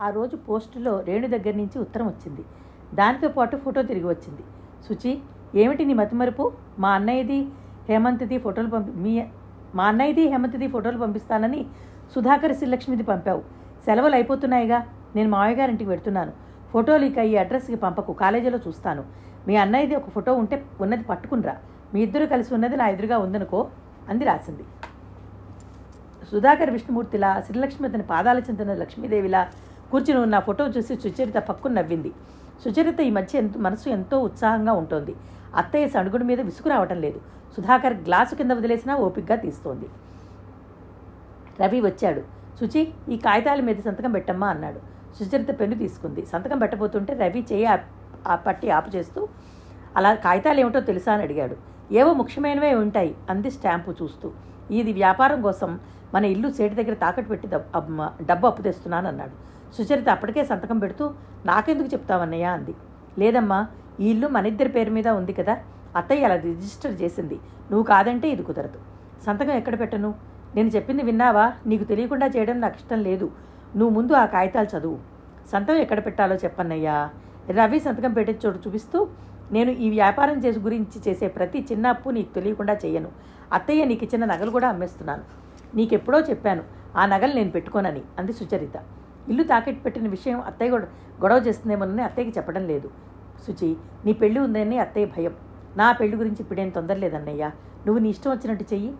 ఆ 0.00 0.08
రోజు 0.10 0.36
పోస్టులో 0.46 0.92
రేణు 1.06 1.28
దగ్గర 1.34 1.54
నుంచి 1.60 1.76
ఉత్తరం 1.84 2.06
వచ్చింది. 2.06 2.42
దానితో 2.98 3.28
పాటు 3.28 3.56
ఫోటో 3.56 3.80
తిరిగి 3.82 4.06
వచ్చింది. 4.06 4.44
సుచి 4.86 5.12
ఏమిటి 5.62 5.84
నీ 5.84 5.94
మతిమరుపు? 6.00 6.44
మా 6.82 6.90
అన్నయ్యది 6.98 7.38
హేమంత్ది 7.88 8.38
ఫోటోలు 8.44 8.70
పంపి 8.74 8.92
మీ 9.04 9.12
మా 9.74 9.84
అన్నయ్యది 9.90 10.24
హేమంత్ది 10.32 10.68
ఫోటోలు 10.74 10.98
పంపిస్తానని 10.98 11.60
సుధాకర్ 12.14 12.54
శ్రీలక్ష్మిది 12.60 13.02
పంపావు. 13.02 13.42
సెలవులు 13.86 14.14
అయిపోతున్నాయిగా. 14.14 14.78
నేను 15.16 15.28
మావయ్య 15.34 15.58
గారింటికి 15.60 15.90
ఫోటోలు 16.72 17.04
ఇక 17.10 17.18
ఈ 17.32 17.34
అడ్రస్కి 17.42 17.76
పంపకు. 17.84 18.12
కాలేజీలో 18.22 18.58
చూస్తాను. 18.66 19.02
మీ 19.48 19.54
అన్నయ్యది 19.64 19.94
ఒక 20.00 20.08
ఫోటో 20.14 20.32
ఉంటే 20.42 20.56
ఉన్నది 20.84 21.04
పట్టుకునిరా. 21.10 21.54
మీ 21.94 22.00
ఇద్దరు 22.06 22.24
కలిసి 22.32 22.50
ఉన్నది 22.56 22.76
నా 22.76 22.86
ఎదురుగా 22.94 23.18
ఉందనుకో 23.18 23.60
అంది 24.08 24.24
రాసింది. 24.30 24.64
సుధాకర్ 26.30 26.70
విష్ణుమూర్తిలా 26.74 27.30
శ్రీలక్ష్మి 27.46 27.86
అతని 27.88 28.04
పాదాల 28.12 28.38
చెందిన 28.48 28.74
లక్ష్మీదేవిలా 28.82 29.42
కూర్చుని 29.90 30.20
ఉన్న 30.20 30.38
ఫోటో 30.38 30.66
చూసి 30.66 30.96
సుచరిత 30.96 31.34
పక్కు 31.34 31.68
నవ్వింది. 31.68 32.12
సుచరిత 32.64 33.00
ఈ 33.00 33.10
మధ్య 33.10 33.38
ఎంతో 33.38 33.60
మనసు 33.60 33.88
ఎంతో 33.88 34.20
ఉత్సాహంగా 34.20 34.72
ఉంటుంది. 34.72 35.16
అత్తయ్య 35.56 35.88
సణుగుడి 35.88 36.24
మీద 36.24 36.40
విసుగు 36.40 36.68
రావటం 36.68 37.00
లేదు. 37.00 37.20
సుధాకర్ 37.56 37.94
గ్లాసు 37.94 38.34
కింద 38.34 38.50
వదిలేసినా 38.50 38.96
ఓపిగ్గా 38.96 39.36
తీస్తోంది. 39.36 39.88
రవి 41.62 41.80
వచ్చాడు. 41.80 42.20
సుచి 42.60 42.92
ఈ 43.08 43.16
కాగితాల 43.16 43.60
మీద 43.60 43.76
సంతకం 43.76 44.12
పెట్టమ్మా 44.12 44.48
అన్నాడు. 44.48 44.80
సుచరిత 45.18 45.60
పెన్ను 45.60 45.78
తీసుకుంది. 45.78 46.26
సంతకం 46.26 46.58
పెట్టబోతుంటే 46.58 47.14
రవి 47.14 47.46
చేయి 47.52 47.66
ఆ- 47.66 48.34
పట్టి 48.34 48.70
ఆపు 48.70 48.96
చేస్తూ 48.96 49.28
అలా 49.96 50.14
కాగితాలు 50.14 50.60
ఏమిటో 50.60 50.80
తెలుసా? 50.80 51.12
అని 51.12 51.22
అడిగాడు. 51.22 51.56
ఏవో 51.92 52.12
ముఖ్యమైనవే 52.12 52.74
ఉంటాయి 52.74 53.16
అంది 53.30 53.50
స్టాంపు 53.50 53.90
చూస్తూ. 53.90 54.30
ఇది 54.70 54.92
వ్యాపారం 54.92 55.42
కోసం 55.42 55.80
మన 56.14 56.24
ఇల్లు 56.24 56.50
సేటి 56.50 56.74
దగ్గర 56.74 56.94
తాకట్టు 56.94 57.30
పెట్టి 57.30 57.48
డబ్బు 58.22 58.46
అప్పు 58.46 58.62
తెస్తున్నాను 58.62 59.08
అన్నాడు. 59.08 59.48
సుచరిత 59.76 60.08
అప్పటికే 60.08 60.44
సంతకం 60.44 60.78
పెడుతూ 60.78 61.04
నాకెందుకు 61.46 61.88
చెప్తావన్నయ్య 61.94 62.44
అంది. 62.44 62.74
లేదమ్మా 63.18 63.66
ఈ 64.00 64.10
ఇల్లు 64.10 64.28
మన 64.28 64.46
ఇద్దరి 64.46 64.68
పేరు 64.68 64.90
మీద 64.90 65.08
ఉంది 65.08 65.32
కదా 65.32 65.54
అత్తయ్య 65.96 66.24
అలా 66.24 66.36
రిజిస్టర్ 66.36 67.02
చేసింది. 67.02 67.36
నువ్వు 67.70 67.82
కాదంటే 67.82 68.26
ఇది 68.30 68.42
కుదరదు. 68.42 68.78
సంతకం 69.26 69.52
ఎక్కడ 69.52 69.80
పెట్టను? 69.80 70.14
నేను 70.56 70.68
చెప్పింది 70.68 71.02
విన్నావా? 71.02 71.52
నీకు 71.66 71.84
తెలియకుండా 71.84 72.26
చేయడం 72.26 72.60
నాకు 72.60 72.76
ఇష్టం 72.76 73.02
లేదు. 73.02 73.26
నువ్వు 73.76 73.92
ముందు 73.96 74.12
ఆ 74.12 74.24
కాగితాలు 74.24 74.68
చదువు. 74.76 74.98
సంతకం 75.52 75.80
ఎక్కడ 75.84 76.04
పెట్టాలో 76.04 76.36
చెప్పన్నయ్యా. 76.36 77.10
రవి 77.50 77.80
సంతకం 77.80 78.12
పెట్టే 78.12 78.38
చోటు 78.46 78.58
చూపిస్తూ 78.66 79.08
నేను 79.52 79.70
ఈ 79.70 79.90
వ్యాపారం 79.90 80.38
చేసి 80.44 80.58
గురించి 80.58 80.98
చేసే 81.08 81.28
ప్రతి 81.28 81.66
చిన్న 81.72 81.86
అప్పు 81.86 82.08
నీకు 82.10 82.34
తెలియకుండా 82.34 82.78
చేయను 82.84 83.10
అత్తయ్య 83.52 83.84
నీకు 83.84 84.04
ఇచ్చిన 84.04 84.24
నగలు 84.24 84.50
కూడా 84.50 84.68
అమ్మేస్తున్నాను. 84.68 85.22
నీకెప్పుడో 85.76 86.20
చెప్పాను 86.20 86.62
ఆ 86.96 87.06
నగలు 87.06 87.34
నేను 87.34 87.50
పెట్టుకోనని 87.50 88.02
అంది 88.18 88.32
సుచరిత. 88.32 88.78
ఇల్లు 89.28 89.42
తాకెట్టు 89.42 89.82
పెట్టిన 89.82 90.08
విషయం 90.08 90.40
అత్తయ్య 90.40 90.70
గొడవ 91.22 91.36
చేస్తుందేమోనని 91.36 92.02
అత్తయ్యకి 92.02 92.38
చెప్పడం 92.38 92.66
లేదు. 92.66 92.90
శుచి 93.46 93.76
నీ 94.04 94.12
పెళ్ళి 94.12 94.40
ఉందని 94.40 94.78
అత్తయ్య 94.78 95.06
భయం. 95.06 95.34
నా 95.76 95.92
పెళ్ళి 95.92 96.16
గురించి 96.16 96.36
ఇప్పుడేం 96.40 96.68
తొందర 96.68 96.94
లేదన్నయ్య. 96.94 97.50
నువ్వు 97.86 98.02
నీ 98.02 98.08
ఇష్టం 98.08 98.30
వచ్చినట్టు 98.30 98.64
చెయ్యి. 98.72 98.94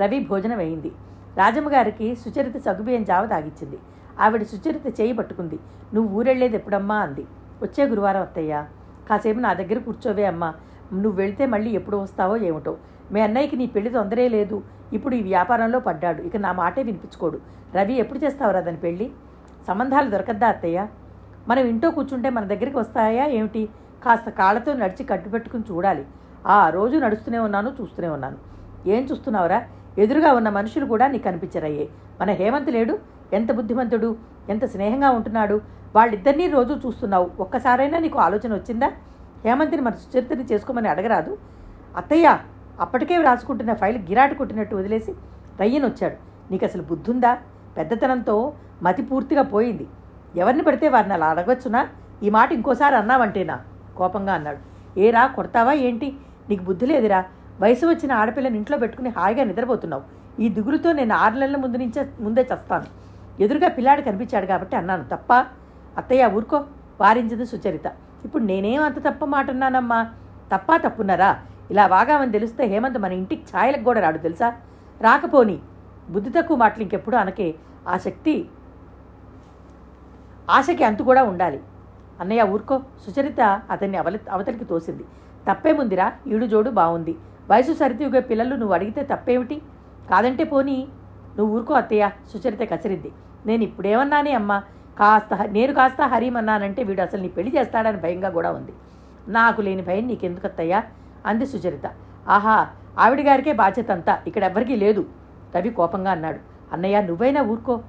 రవి 0.00 0.20
భోజనం 0.20 0.58
అయింది. 0.58 0.92
రాజమ్మ 1.36 1.72
గారికి 1.72 2.16
సుచరిత 2.16 2.56
సగుబియం 2.56 3.04
జావ 3.04 3.26
తాగిచ్చింది. 3.26 3.78
ఆవిడ 4.20 4.42
సుచరిత 4.42 5.00
చేయి 5.00 5.12
పట్టుకుంది. 5.12 5.58
నువ్వు 5.94 6.18
ఊరెళ్ళేది 6.18 6.56
ఎప్పుడమ్మా? 6.56 6.96
అంది. 6.96 7.26
వచ్చే 7.62 7.86
గురువారం 7.86 8.20
అత్తయ్య. 8.20 8.64
కాసేపు 9.10 9.38
నా 9.38 9.52
దగ్గర 9.52 9.78
కూర్చోవే 9.78 10.24
అమ్మా. 10.24 10.54
నువ్వు 10.92 11.12
వెళితే 11.12 11.46
మళ్ళీ 11.46 11.70
ఎప్పుడు 11.70 11.96
వస్తావో 11.96 12.36
ఏమిటో. 12.36 12.76
మీ 13.12 13.20
అన్నయ్యకి 13.20 13.56
నీ 13.56 13.66
పెళ్ళి 13.66 13.90
తొందరే 13.90 14.28
లేదు. 14.28 14.62
ఇప్పుడు 14.92 15.14
ఈ 15.14 15.22
వ్యాపారంలో 15.22 15.80
పడ్డాడు. 15.80 16.22
ఇక 16.22 16.36
నా 16.36 16.52
మాటే 16.52 16.82
వినిపించుకోడు. 16.82 17.40
రవి 17.74 17.94
ఎప్పుడు 17.94 18.18
చేస్తావురా 18.18 18.60
దాని 18.60 18.76
పెళ్ళి? 18.76 19.10
సంబంధాలు 19.68 20.10
దొరకద్దా 20.10 20.48
అత్తయ్య? 20.48 20.86
మనం 21.48 21.64
ఇంట్లో 21.64 21.90
కూర్చుంటే 21.90 22.30
మన 22.30 22.44
దగ్గరికి 22.44 22.78
వస్తాయా 22.78 23.26
ఏమిటి? 23.26 23.68
కాస్త 24.04 24.30
కాళ్ళతో 24.30 24.72
నడిచి 24.72 25.04
కట్టుపెట్టుకుని 25.04 25.64
చూడాలి. 25.70 26.06
ఆ 26.46 26.68
రోజు 26.68 26.98
నడుస్తూనే 26.98 27.38
ఉన్నాను 27.38 27.72
చూస్తూనే 27.80 28.08
ఉన్నాను. 28.08 28.36
ఏం 28.86 29.04
చూస్తున్నావురా? 29.04 29.62
ఎదురుగా 29.98 30.32
ఉన్న 30.32 30.48
మనుషులు 30.48 30.86
కూడా 30.86 31.06
నీకు 31.06 31.24
కనిపించరయ్యే. 31.24 31.88
మన 32.20 32.30
హేమంత్ 32.30 32.70
లేడు. 32.70 32.98
ఎంత 33.32 33.52
బుద్ధిమంతుడు? 33.52 34.16
ఎంత 34.48 34.64
స్నేహంగా 34.64 35.10
ఉంటున్నాడు? 35.10 35.60
వాళ్ళిద్దరినీ 35.96 36.48
రోజు 36.48 36.80
చూస్తున్నావు. 36.86 37.30
ఒక్కసారైనా 37.40 37.98
నీకు 37.98 38.18
ఆలోచన 38.18 38.54
వచ్చిందా? 38.54 38.86
హేమంత్ని 39.44 39.80
మన 39.80 39.92
సుచరితని 39.92 40.44
చేసుకోమని 40.44 40.88
అడగరాదు. 40.88 41.38
అత్తయ్య 41.96 42.38
అప్పటికే 42.80 43.22
రాసుకుంటున్న 43.22 43.72
ఫైల్ 43.72 43.98
గిరాటు 43.98 44.34
కొట్టినట్టు 44.34 44.76
వదిలేసి 44.76 45.14
రయ్యనొచ్చాడు. 45.60 46.14
నీకు 46.52 46.64
అసలు 46.64 46.82
బుద్ధుందా? 46.82 47.38
పెద్దతనంతో 47.80 48.52
మతి 48.82 49.02
పూర్తిగా 49.02 49.42
పోయింది. 49.42 49.88
ఎవరిని 50.36 50.62
పడితే 50.62 50.88
వారిని 50.88 51.14
అలా 51.14 51.26
అడగవచ్చునా 51.26 51.88
ఈ 52.22 52.30
మాట 52.30 52.52
ఇంకోసారి 52.52 52.96
అన్నావంటేనా? 52.96 53.60
కోపంగా 53.96 54.32
అన్నాడు. 54.32 54.58
ఏరా 55.00 55.26
కొడతావా 55.26 55.72
ఏంటి? 55.72 56.16
నీకు 56.48 56.64
బుద్ధి 56.64 56.86
లేదురా. 56.86 57.24
వయసు 57.60 57.86
వచ్చిన 57.86 58.12
ఆడపిల్లని 58.12 58.56
ఇంట్లో 58.56 58.78
పెట్టుకుని 58.78 59.08
హాయిగా 59.08 59.44
నిద్రపోతున్నావు. 59.44 60.02
ఈ 60.40 60.48
దిగులుతో 60.48 60.92
నేను 60.92 61.14
ఆరు 61.14 61.34
నెలల 61.34 61.56
ముందు 61.56 61.76
నుంచే 61.76 62.08
ముందే 62.20 62.42
చస్తాను. 62.42 62.84
ఎదురుగా 63.42 63.68
పిల్లాడు 63.68 64.00
కనిపించాడు 64.00 64.46
కాబట్టి 64.46 64.76
అన్నాను. 64.76 65.04
తప్ప? 65.04 65.32
అత్తయ్య 65.98 66.26
ఊరుకో. 66.26 66.64
వారించింది 67.00 67.46
సుచరిత. 67.46 67.86
ఇప్పుడు 68.24 68.42
నేనేం 68.42 68.82
అంత 68.82 69.08
తప్ప 69.08 69.24
మాట 69.24 69.50
అన్నానమ్మా? 69.50 70.06
తప్పా 70.54 70.76
తప్పున్నారా? 70.76 71.38
ఇలా 71.70 71.86
వాగామని 71.86 72.32
తెలిస్తే 72.32 72.64
హేమంత్ 72.64 72.98
మన 72.98 73.12
ఇంటికి 73.12 73.42
ఛాయలకు 73.56 73.84
కూడా 73.84 74.00
రాడు 74.00 74.18
తెలుసా? 74.18 74.48
రాకపోని. 75.00 75.58
బుద్ధి 76.10 76.30
తక్కువ 76.30 76.56
మాటలు 76.56 76.82
ఇంకెప్పుడు 76.82 77.16
అనకే. 77.16 77.54
ఆ 77.88 77.98
శక్తి 77.98 78.48
ఆశకి 80.50 80.84
అంతు 80.84 81.02
కూడా 81.02 81.22
ఉండాలి. 81.22 81.60
అన్నయ్య 82.20 82.42
ఊరుకో. 82.42 82.78
సుచరిత 82.78 83.62
అతన్ని 83.70 83.98
అవల 83.98 84.16
అవతలికి 84.30 84.64
తోసింది. 84.64 85.04
తప్పేముందిరా? 85.50 86.12
ఈడు 86.26 86.46
జోడు 86.46 86.70
బాగుంది 86.70 87.16
వయసు 87.50 87.72
సరితూగే 87.72 88.20
పిల్లలు 88.20 88.56
నువ్వు 88.56 88.74
అడిగితే 88.74 89.02
తప్పేమిటి? 89.02 89.62
కాదంటే 90.10 90.44
పోనీ 90.44 90.88
నువ్వు 91.38 91.56
ఊరుకో 91.56 91.74
అత్తయ్య. 91.74 92.10
సుచరిత 92.32 92.70
కసిరింది. 92.70 93.12
నేను 93.46 93.62
ఇప్పుడేమన్నానే 93.62 94.32
అమ్మా 94.32 94.62
కాస్త 94.98 95.34
నేను 95.34 95.72
కాస్త 95.74 96.02
హరిమన్నానంటే 96.02 96.82
వీడు 96.82 97.02
అసలు 97.02 97.22
నీ 97.22 97.28
పెళ్ళి 97.28 97.58
చేస్తాడని 97.58 97.96
భయంగా 97.96 98.28
కూడా 98.28 98.50
ఉంది. 98.52 98.72
నాకు 99.28 99.60
లేని 99.60 99.82
భయం 99.82 100.06
నీకెందుకు 100.06 100.46
అత్తయ్యా 100.46 100.82
అంది 101.26 101.46
సుచరిత. 101.46 101.90
ఆహా 102.28 102.68
ఆవిడ 102.98 103.20
గారికే 103.20 103.52
బాధ్యత 103.52 103.90
అంతా. 103.90 104.18
ఇక్కడ 104.26 104.44
ఎవ్వరికీ 104.44 104.76
లేదు. 104.76 105.06
రవి 105.56 105.70
కోపంగా 105.70 106.10
అన్నాడు. 106.10 106.59
అన్నయ్య 106.72 107.02
నువ్వైనా 107.02 107.42
ఊరుకో 107.42 107.80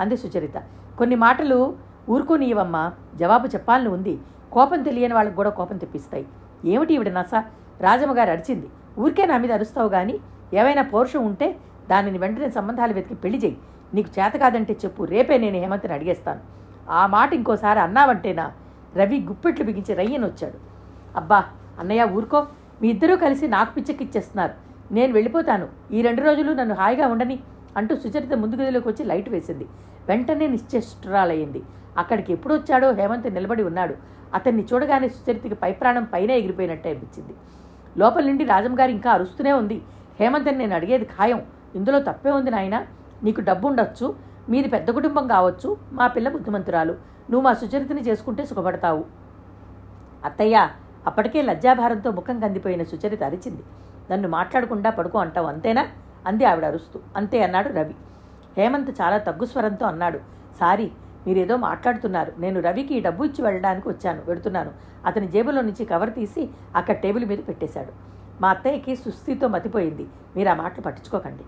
అంది 0.00 0.16
సుచరిత. 0.16 0.62
కొన్ని 0.98 1.16
మాటలు 1.16 1.76
ఊరుకోనీయవమ్మా 2.10 2.92
జవాబు 3.16 3.46
చెప్పాలని 3.46 3.88
ఉంది. 3.88 4.18
కోపం 4.52 4.82
తెలియని 4.82 5.14
వాళ్ళకి 5.14 5.36
కూడా 5.36 5.50
కోపం 5.50 5.76
తెప్పిస్తాయి. 5.76 6.26
ఏమిటి 6.64 6.94
ఈవిడ 6.94 7.08
నస? 7.08 7.34
రాజమ్మ 7.80 8.18
గారు 8.18 8.30
అరిచింది. 8.30 8.68
ఊరికే 8.98 9.26
నా 9.26 9.36
మీద 9.38 9.52
అరుస్తావు 9.52 9.88
కానీ 9.88 10.18
ఏవైనా 10.54 10.82
పౌరుషం 10.82 11.26
ఉంటే 11.26 11.56
దానిని 11.90 12.18
వెంటనే 12.18 12.50
సంబంధాలు 12.50 12.92
వెతికి 12.92 13.14
పెళ్ళి 13.14 13.38
చేయి. 13.38 13.58
నీకు 13.94 14.20
చేత 14.20 14.32
కాదంటే 14.32 14.76
చెప్పు 14.84 15.04
రేపే 15.04 15.38
నేను 15.38 15.56
హేమంత్ని 15.56 15.92
అడిగేస్తాను. 15.92 16.40
ఆ 16.90 17.06
మాట 17.06 17.34
ఇంకోసారి 17.34 17.80
అన్నావంటేనా? 17.80 18.52
రవి 18.96 19.20
గుప్పెట్లు 19.20 19.64
బిగించి 19.64 19.94
రయ్యను 19.94 20.26
వచ్చాడు. 20.26 20.58
అబ్బా 21.16 21.44
అన్నయ్య 21.78 22.04
ఊరుకో. 22.04 22.46
మీ 22.82 22.88
ఇద్దరూ 22.88 23.16
కలిసి 23.16 23.48
నాకు 23.48 23.74
పిచ్చెక్కిచ్చేస్తున్నారు. 23.74 24.54
నేను 24.94 25.12
వెళ్ళిపోతాను. 25.12 25.68
ఈ 25.92 26.02
రెండు 26.02 26.22
రోజులు 26.22 26.52
నన్ను 26.52 26.74
హాయిగా 26.74 27.06
ఉండని. 27.06 27.40
అంటూ 27.76 27.96
సుచరిత 27.96 28.32
ముందు 28.32 28.56
గదిలోకి 28.56 28.88
వచ్చి 28.88 29.04
లైట్ 29.04 29.28
వేసింది. 29.28 29.66
వెంటనే 30.08 30.46
నిశ్చేష్టురాలయ్యింది. 30.46 31.62
అక్కడికి 31.98 32.32
ఎప్పుడు 32.32 32.54
వచ్చాడో 32.54 32.92
హేమంత్ 32.92 33.34
నిలబడి 33.34 33.62
ఉన్నాడు. 33.62 33.94
అతన్ని 34.34 34.66
చూడగానే 34.72 35.08
సుచరితకి 35.08 35.54
పైప్రాణం 35.54 36.04
పైన 36.04 36.30
ఎగిరిపోయినట్టే 36.30 36.90
అనిపించింది. 36.90 37.34
లోపల 37.98 38.26
నుండి 38.26 38.44
రాజంగారు 38.44 38.90
ఇంకా 38.90 39.10
అరుస్తూనే 39.10 39.52
ఉంది. 39.52 39.82
హేమంత్ని 40.20 40.58
నేను 40.58 40.74
అడిగేది 40.74 41.04
ఖాయం. 41.04 41.42
ఇందులో 41.74 41.98
తప్పే 41.98 42.30
ఉంది 42.30 42.50
నాయన. 42.50 42.86
నీకు 43.24 43.40
డబ్బు 43.40 43.68
ఉండొచ్చు. 43.68 44.14
మీది 44.48 44.68
పెద్ద 44.68 44.90
కుటుంబం 44.90 45.28
కావచ్చు. 45.28 45.76
మా 45.92 46.06
పిల్ల 46.06 46.28
బుద్ధిమంతురాలు. 46.28 46.92
నువ్వు 47.30 47.40
మా 47.40 47.52
సుచరితని 47.52 48.00
చేసుకుంటే 48.00 48.46
సుఖపడతావు. 48.46 49.04
అత్తయ్య 50.24 50.68
అప్పటికే 51.06 51.42
లజ్జాభారంతో 51.42 52.10
ముఖం 52.10 52.40
కందిపోయిన 52.40 52.82
సుచరిత 52.82 53.22
అరిచింది. 53.22 53.62
నన్ను 54.10 54.28
మాట్లాడకుండా 54.28 54.90
పడుకో 54.90 55.18
అంటావు 55.18 55.46
అంతేనా? 55.46 55.86
అంది 56.26 56.44
ఆవిడ 56.44 56.64
అరుస్తూ. 56.64 57.00
అంతే 57.16 57.42
అన్నాడు 57.42 57.68
రవి. 57.68 57.94
హేమంత్ 58.56 59.00
చాలా 59.00 59.18
తగ్గు 59.18 59.44
స్వరంతో 59.44 59.86
అన్నాడు. 59.86 60.18
సారీ 60.60 60.90
మీరేదో 61.26 61.56
మాట్లాడుతున్నారు. 61.56 62.32
నేను 62.38 62.60
రవికి 62.60 62.94
ఈ 62.94 63.00
డబ్బు 63.00 63.24
ఇచ్చి 63.24 63.44
వెళ్ళడానికి 63.44 63.88
వచ్చాను 63.88 64.22
వెడుతున్నాను. 64.26 64.70
అతని 65.06 65.28
జేబులో 65.28 65.62
నుంచి 65.62 65.84
కవర్ 65.84 66.12
తీసి 66.12 66.50
అక్కడ 66.76 66.94
టేబుల్ 66.94 67.26
మీద 67.26 67.38
పెట్టేశాడు. 67.48 67.92
మా 68.40 68.50
అత్తయ్యకి 68.50 68.96
సుస్థితో 68.96 69.48
మతిపోయింది. 69.48 70.06
మీరు 70.36 70.48
ఆ 70.48 70.54
మాటలు 70.54 70.80
పట్టించుకోకండి. 70.80 71.42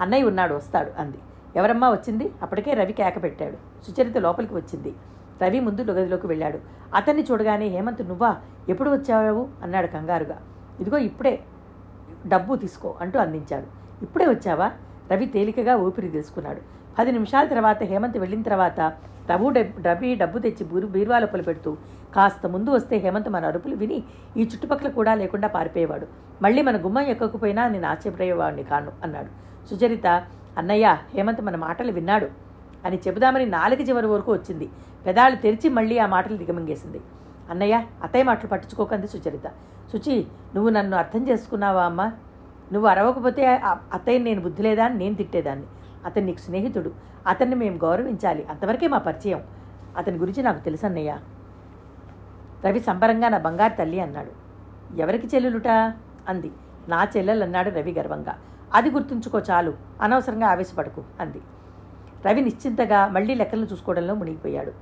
అన్నయ్య 0.00 0.24
ఉన్నాడు 0.24 0.54
వస్తాడు 0.54 0.92
అంది. 0.98 1.18
ఎవరమ్మా 1.56 1.90
వచ్చింది? 1.90 2.32
అప్పటికే 2.42 2.74
రవి 2.74 2.92
కేక 2.92 3.22
పెట్టాడు. 3.22 3.56
సుచరిత 3.84 4.16
లోపలికి 4.16 4.54
వచ్చింది. 4.54 4.94
రవి 5.42 5.60
ముందు 5.60 5.82
గదిలోకి 5.82 6.26
వెళ్ళాడు. 6.26 6.58
అతన్ని 6.94 7.22
చూడగానే 7.30 7.66
హేమంత్ 7.66 8.02
నువ్వా? 8.02 8.36
ఎప్పుడు 8.68 8.90
వచ్చావు? 8.90 9.48
అన్నాడు 9.62 9.86
కంగారుగా. 9.86 10.38
ఇదిగో 10.80 10.98
ఇప్పుడే. 10.98 11.40
డబ్బు 12.26 12.56
తీసుకో 12.56 12.94
అంటూ 13.00 13.18
అందించాడు. 13.18 13.83
ఇప్పుడే 14.02 14.26
వచ్చావా? 14.26 14.72
రవి 15.12 15.26
తేలికగా 15.26 15.76
ఊపిరి 15.76 16.08
తీసుకున్నాడు. 16.08 16.60
పది 16.98 17.12
నిమిషాల 17.12 17.46
తర్వాత 17.46 17.82
హేమంత్ 17.82 18.18
వెళ్ళిన 18.18 18.42
తర్వాత 18.42 18.80
రఘు 19.30 19.48
రవి 19.86 20.14
డబ్బు 20.14 20.38
తెచ్చి 20.38 20.64
బూరు 20.66 20.86
బీరువాల 20.86 21.20
లోపల 21.20 21.40
పెడుతూ 21.40 21.76
కాస్త 22.14 22.46
ముందు 22.46 22.70
వస్తే 22.70 22.96
హేమంత్ 22.96 23.28
మన 23.28 23.46
అరుపులు 23.46 23.76
విని 23.76 24.02
ఈ 24.36 24.42
చుట్టుపక్కల 24.42 24.88
కూడా 24.88 25.14
లేకుండా 25.14 25.48
పారిపోయేవాడు. 25.48 26.06
మళ్ళీ 26.42 26.62
మన 26.62 26.76
గుమ్మం 26.76 27.02
ఎక్కకపోయినా 27.02 27.68
నేను 27.68 27.88
ఆశ్చర్యపోయేవాడిని 27.88 28.62
కాను 28.62 28.92
అన్నాడు. 29.02 29.26
సుచరిత 29.68 30.06
అన్నయ్య 30.58 30.96
హేమంత్ 31.14 31.40
మన 31.40 31.56
మాటలు 31.56 31.92
విన్నాడు 31.92 32.28
అని 32.84 33.00
చెబుదామని 33.08 33.46
నాలుగు 33.46 33.82
చివరి 33.82 34.06
వరకు 34.06 34.32
వచ్చింది. 34.32 34.68
పెదాలు 35.06 35.36
తెరిచి 35.36 35.68
మళ్ళీ 35.68 35.98
ఆ 35.98 36.06
మాటలు 36.06 36.36
దిగమింగేసింది. 36.36 37.00
అన్నయ్య 37.50 37.82
అత్తయ్య 38.02 38.24
మాటలు 38.24 38.46
పట్టించుకోకంది 38.46 39.08
సుచరిత. 39.08 39.46
సుచి 39.92 40.26
నువ్వు 40.54 40.70
నన్ను 40.70 40.96
అర్థం 40.96 41.28
చేసుకున్నావా 41.28 41.84
అమ్మా? 41.84 42.12
నువ్వు 42.74 42.88
అరవకపోతే 42.88 43.46
అత్తయ్య 43.92 44.18
నేను 44.18 44.40
బుద్ధి 44.40 44.62
లేదా 44.62 44.84
అని 44.84 44.98
నేను 44.98 45.14
తిట్టేదాన్ని. 45.14 45.66
అతను 46.04 46.26
నీకు 46.26 46.38
స్నేహితుడు. 46.38 46.92
అతన్ని 47.26 47.56
మేము 47.56 47.76
గౌరవించాలి. 47.76 48.44
అంతవరకే 48.44 48.88
మా 48.88 48.98
పరిచయం. 48.98 49.42
అతని 49.96 50.18
గురించి 50.18 50.42
నాకు 50.42 50.58
తెలుసన్నయ్య. 50.58 51.18
రవి 52.64 52.80
సంబరంగా 52.80 53.28
నా 53.28 53.38
బంగారు 53.38 53.72
తల్లి 53.72 54.00
అన్నాడు. 54.00 54.32
ఎవరికి 54.96 55.26
చెల్లెలుట? 55.26 55.68
అంది. 56.28 56.50
నా 56.88 57.08
చెల్లెలు 57.16 57.44
అన్నాడు 57.44 57.70
రవి 57.70 57.92
గర్వంగా. 57.92 58.38
అది 58.74 58.90
గుర్తుంచుకో 58.90 59.38
చాలు. 59.50 59.74
అనవసరంగా 60.02 60.46
ఆవేశపడకు 60.46 61.04
అంది. 61.20 61.40
రవి 62.26 62.40
నిశ్చింతగా 62.40 63.06
మళ్ళీ 63.06 63.34
లెక్కలను 63.34 63.66
చూసుకోవడంలో 63.72 64.14
మునిగిపోయాడు. 64.14 64.72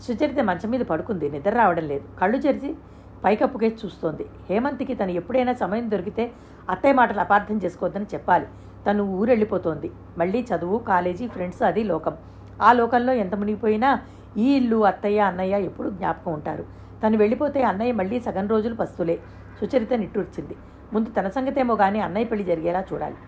సుచరిత 0.00 0.40
మంచం 0.40 0.70
మీద 0.70 0.80
పడుకుంది. 0.80 1.30
నిద్ర 1.30 1.50
రావడం 1.50 1.82
లేదు. 1.82 2.04
కళ్ళు 2.20 2.38
చెరిచి 2.38 2.76
పైకప్పుకే 3.24 3.76
చూస్తోంది. 3.84 4.26
హేమంత్కి 4.50 4.94
తను 4.94 5.10
ఎప్పుడైనా 5.10 5.52
సమయం 5.52 5.90
దొరికితే 5.90 6.32
అత్తయ్య 6.70 6.94
మాటలు 6.94 7.20
అపార్థం 7.20 7.56
చేసుకోవద్దని 7.64 8.08
చెప్పాలి. 8.14 8.46
తను 8.86 9.02
ఊరెళ్ళిపోతోంది. 9.18 9.88
మళ్ళీ 10.16 10.40
చదువు 10.50 10.78
కాలేజీ 10.90 11.26
ఫ్రెండ్స్ 11.28 11.62
అది 11.62 11.84
లోకం. 11.84 12.14
ఆ 12.60 12.70
లోకంలో 12.72 13.12
ఎంత 13.12 13.34
మునిగిపోయినా 13.34 13.90
ఈ 14.36 14.48
ఇల్లు 14.56 14.78
అత్తయ్య 14.84 15.20
అన్నయ్య 15.20 15.54
ఎప్పుడూ 15.68 15.88
జ్ఞాపకం 15.90 16.32
ఉంటారు. 16.32 16.64
తను 17.02 17.16
వెళ్ళిపోతే 17.18 17.62
అన్నయ్య 17.62 17.92
మళ్ళీ 17.92 18.20
సగం 18.20 18.46
రోజులు 18.48 18.74
పస్తులే. 18.74 19.16
సుచరిత 19.60 19.92
నిట్టూర్చింది. 19.92 20.54
ముందు 20.92 21.08
తన 21.10 21.28
సంగతేమో 21.28 21.74
కానీ 21.74 21.98
అన్నయ్య 22.00 22.24
పెళ్ళి 22.24 22.44
జరిగేలా 22.44 22.80
చూడాలి. 22.90 23.18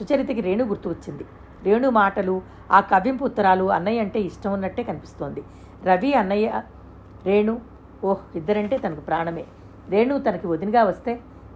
సుచరితకి 0.00 0.40
రేణు 0.40 0.64
గుర్తు 0.64 0.88
వచ్చింది. 0.88 1.24
రేణు 1.62 1.88
మాటలు 1.90 2.34
ఆ 2.70 2.80
కవ్వింపు 2.92 3.24
ఉత్తరాలు 3.24 3.66
అన్నయ్య 3.70 4.00
అంటే 4.00 4.18
ఇష్టం 4.20 4.52
ఉన్నట్టే 4.52 4.82
కనిపిస్తోంది. 4.82 5.42
రవి 5.82 6.10
అన్నయ్య 6.14 6.48
రేణు 7.24 7.54
ఓహ్ 8.02 8.24
ఇద్దరంటే 8.36 8.78
తనకు 8.78 9.00
ప్రాణమే. 9.00 9.44
రేణు 9.88 10.18
తనకి 10.18 10.46
వదినగా 10.46 10.82
వస్తే 10.82 11.12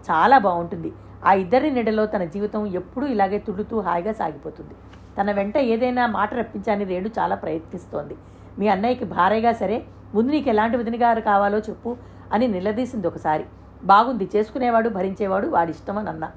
చాలా 0.09 0.37
బాగుంటుంది. 0.39 0.91
ఆ 1.23 1.33
ఇద్దరి 1.33 1.71
నీడలో 1.71 2.07
తన 2.07 2.25
జీవితం 2.25 2.67
ఎప్పుడూ 2.67 3.07
ఇలాగే 3.07 3.39
తుడుతూ 3.39 3.81
హాయిగా 3.81 4.13
సాగిపోతుంది. 4.13 4.75
తన 5.19 5.31
వెంట 5.33 5.57
ఏదైనా 5.73 6.07
మాట 6.07 6.35
రప్పించాలని 6.35 6.85
రేణు 6.85 7.11
చాలా 7.19 7.35
ప్రయత్నిస్తోంది. 7.35 8.17
మీ 8.59 8.69
అన్నయ్యకి 8.69 9.05
భార్యగా 9.05 9.53
సరే 9.53 9.79
ముందు 10.15 10.31
నీకు 10.31 10.49
ఎలాంటి 10.49 10.77
వదినగారు 10.77 11.21
కావాలో 11.21 11.59
చెప్పు 11.59 11.91
అని 12.33 12.49
నిలదీసింది 12.49 13.07
ఒకసారి. 13.07 13.45
బాగుంది 13.83 14.31
చేసుకునేవాడు 14.35 14.89
భరించేవాడు 14.89 15.47
వాడి 15.47 15.71
ఇష్టం 15.71 15.99
అని 15.99 16.29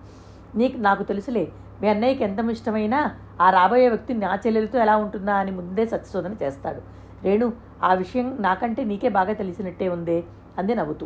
నీకు 0.56 0.77
నాకు 0.77 1.03
తెలుసులే 1.03 1.45
మీ 1.81 1.88
అన్నయ్యకి 1.89 2.24
ఎంత 2.24 2.39
ఇష్టమైనా 2.50 3.00
ఆ 3.41 3.50
రాబోయే 3.50 3.88
వ్యక్తి 3.89 4.13
నా 4.13 4.39
చెల్లెలతో 4.45 4.80
ఎలా 4.80 4.95
ఉంటుందా 4.97 5.33
అని 5.33 5.51
ముందే 5.51 5.85
సత్యశోధన 5.85 6.33
చేస్తాడు. 6.44 6.81
రేణు 7.24 7.47
ఆ 7.83 7.94
విషయం 7.94 8.38
నాకంటే 8.39 8.83
నీకే 8.83 9.09
బాగా 9.09 9.33
తెలిసినట్టే 9.33 9.89
ఉందే 9.89 10.24
అంది 10.57 10.75
నవ్వుతూ. 10.75 11.06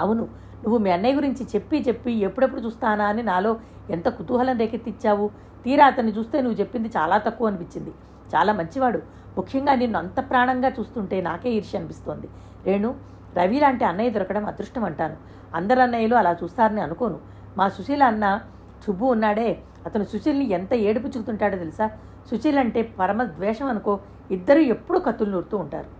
అవును 0.00 0.24
నువ్వు 0.64 0.78
మీ 0.78 0.90
అన్నయ్య 0.90 1.14
గురించి 1.14 1.46
చెప్పి 1.54 1.84
చెప్పి 1.88 2.12
ఎప్పుడెప్పుడు 2.12 2.60
చూస్తానా 2.60 3.04
అని 3.04 3.22
నాలో 3.22 3.56
ఎంత 3.90 4.08
కుతూహలం 4.08 4.58
రేకెత్తిచ్చావు? 4.58 5.30
తీరా 5.64 5.86
అతన్ని 5.86 6.12
చూస్తే 6.12 6.40
నువ్వు 6.40 6.58
చెప్పింది 6.60 6.88
చాలా 6.88 7.18
తక్కువ 7.18 7.46
అనిపించింది. 7.46 7.92
చాలా 8.34 8.52
మంచివాడు. 8.52 9.02
ముఖ్యంగా 9.36 9.74
నిన్ను 9.74 9.98
అంత 9.98 10.30
ప్రాణంగా 10.30 10.68
చూస్తుంటే 10.68 11.20
నాకే 11.20 11.50
ఈర్ష్య 11.50 11.78
అనిపిస్తోంది. 11.78 12.28
రేణు 12.66 12.94
రవి 13.36 13.60
లాంటి 13.60 13.84
అన్నయ్య 13.84 14.10
దొరకడం 14.10 14.46
అదృష్టం 14.46 14.84
అంటాను. 14.84 15.16
అందరు 15.54 15.80
అన్నయ్యలు 15.80 16.14
అలా 16.14 16.36
చూస్తారని 16.42 16.80
అనుకోను. 16.80 17.20
మా 17.58 17.68
సుశీల 17.68 18.02
అన్న 18.02 18.40
సుబ్బు 18.86 19.06
ఉన్నాడే. 19.06 19.62
అతను 19.86 20.04
సుశీల్ని 20.04 20.50
ఎంత 20.50 20.74
ఏడుపు 20.74 21.06
చూతుంటాడో 21.06 21.56
తెలుసా? 21.56 21.90
సుశీల్ 22.30 22.58
అంటే 22.58 22.82
పరమ 22.82 23.24
ద్వేషం 23.24 23.66
అనుకో 23.66 24.00
ఇద్దరు 24.30 24.58
ఎప్పుడూ 24.58 24.98
కత్తులు 25.00 25.30
నూరుతూ 25.30 25.56
ఉంటారు. 25.58 25.90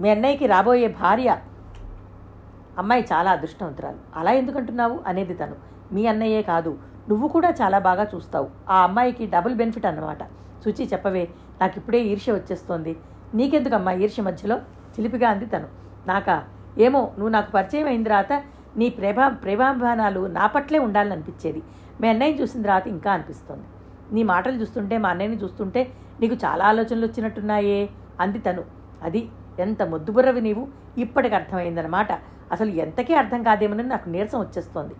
మీ 0.00 0.08
అన్నయ్యకి 0.10 0.46
రాబోయే 0.46 0.88
భార్య 0.88 1.36
అమ్మాయి 2.78 3.02
చాలా 3.12 3.30
అదృష్టవంతురాలు. 3.30 3.98
అలా 4.16 4.32
ఎందుకంటున్నావు? 4.32 5.00
అనేది 5.06 5.34
తను. 5.34 5.56
మీ 5.92 6.06
అన్నయ్యే 6.06 6.42
కాదు. 6.42 6.78
నువ్వు 7.08 7.28
కూడా 7.28 7.50
చాలా 7.50 7.78
బాగా 7.78 8.08
చూస్తావు. 8.14 8.50
ఆ 8.68 8.82
అమ్మాయికి 8.82 9.26
డబుల్ 9.26 9.54
బెనిఫిట్ 9.54 9.86
అన్నమాట. 9.86 10.22
సుచి 10.64 10.88
చెప్పవే 10.92 11.28
నాకు 11.60 11.74
ఇప్పుడే 11.76 12.00
ఈర్ష్య 12.02 12.32
వచ్చేస్తోంది. 12.32 12.98
నీకెందుకమ్మా 13.34 13.92
ఈర్ష్య 13.92 14.22
మధ్యలో? 14.22 14.56
చిలిపిగా 14.94 15.28
అంది 15.30 15.46
తను. 15.46 15.68
నాకా? 16.06 16.44
ఏమో 16.78 17.00
నువ్వు 17.00 17.28
నాకు 17.28 17.52
పరిచయం 17.52 17.86
అయిన 17.86 18.02
తర్వాత 18.02 18.42
నీ 18.76 18.90
ప్రేమ 18.90 19.28
ప్రేమాభిమానాలు 19.28 20.26
నా 20.26 20.46
పట్లే 20.46 20.78
ఉండాలని 20.78 21.12
అనిపించేది 21.12 21.62
మీ 22.00 22.08
అన్నయ్యని 22.08 22.42
చూసిన 22.42 22.62
తర్వాత 22.62 22.86
ఇంకా 22.88 23.12
అనిపిస్తోంది. 23.12 23.64
నీ 24.12 24.22
మాటలు 24.22 24.56
చూస్తుంటే 24.56 24.98
మా 24.98 25.08
అన్నయ్యని 25.08 25.36
చూస్తుంటే 25.36 25.92
నీకు 26.20 26.34
చాలా 26.34 26.64
ఆలోచనలు 26.66 27.06
వచ్చినట్టున్నాయే 27.06 27.90
అంది 28.20 28.38
తను. 28.38 28.64
అది 29.02 29.28
ఎంత 29.58 29.82
మొద్దుబుర్రవి 29.82 30.40
నీవు? 30.40 30.68
ఇప్పటికి 30.98 31.34
అర్థమైందనమాట 31.34 32.12
అసలు 32.52 32.70
ఎంతకీ 32.84 33.14
అర్థం 33.14 33.42
కాదేమని 33.42 33.82
నాకు 33.82 34.08
నీరసం 34.08 34.40
వచ్చేస్తోంది. 34.40 34.94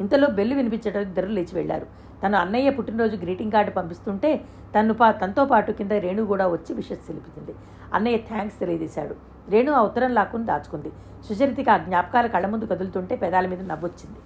ఇంతలో 0.00 0.26
బెల్లు 0.38 0.54
వినిపించడం 0.54 1.00
ఇద్దరు 1.00 1.26
లేచి 1.26 1.54
వెళ్ళారు 1.54 1.86
తను 2.22 2.36
అన్నయ్య 2.36 2.70
పుట్టినరోజు 2.70 3.16
గ్రీటింగ్ 3.16 3.52
కార్డు 3.52 3.70
పంపిస్తుంటే 3.70 4.30
తను 4.74 4.94
పా 4.94 5.10
తనతో 5.10 5.44
పాటు 5.44 5.70
కింద 5.72 5.92
రేణు 6.04 6.22
కూడా 6.32 6.44
వచ్చి 6.48 6.72
విషస్ 6.74 7.06
తెలిపింది. 7.08 7.54
అన్నయ్య 7.94 8.18
థ్యాంక్స్ 8.28 8.58
తెలియజేశాడు. 8.58 9.14
రేణు 9.52 9.72
ఆ 9.72 9.80
ఉత్తరం 9.82 10.14
లాక్కుని 10.14 10.44
దాచుకుంది. 10.44 10.90
సుచరితకి 11.28 11.70
ఆ 11.70 11.76
జ్ఞాపకాలు 11.76 12.28
కళ్ళ 12.28 12.46
ముందు 12.46 12.66
కదులుతుంటే 12.72 13.16
పెదాల 13.16 13.46
మీద 13.46 13.62
నవ్వొచ్చింది. 13.72 14.20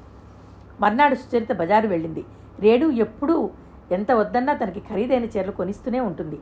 మర్నాడు 0.81 1.15
సుచరిత 1.15 1.53
బజారు 1.53 1.89
వెళ్ళింది. 1.89 2.25
రేణు 2.61 2.87
ఎప్పుడూ 3.05 3.51
ఎంత 3.93 4.13
వద్దన్నా 4.13 4.53
తనకి 4.53 4.81
ఖరీదైన 4.81 5.25
చీరలు 5.25 5.53
కొనిస్తూనే 5.53 6.01
ఉంటుంది. 6.01 6.39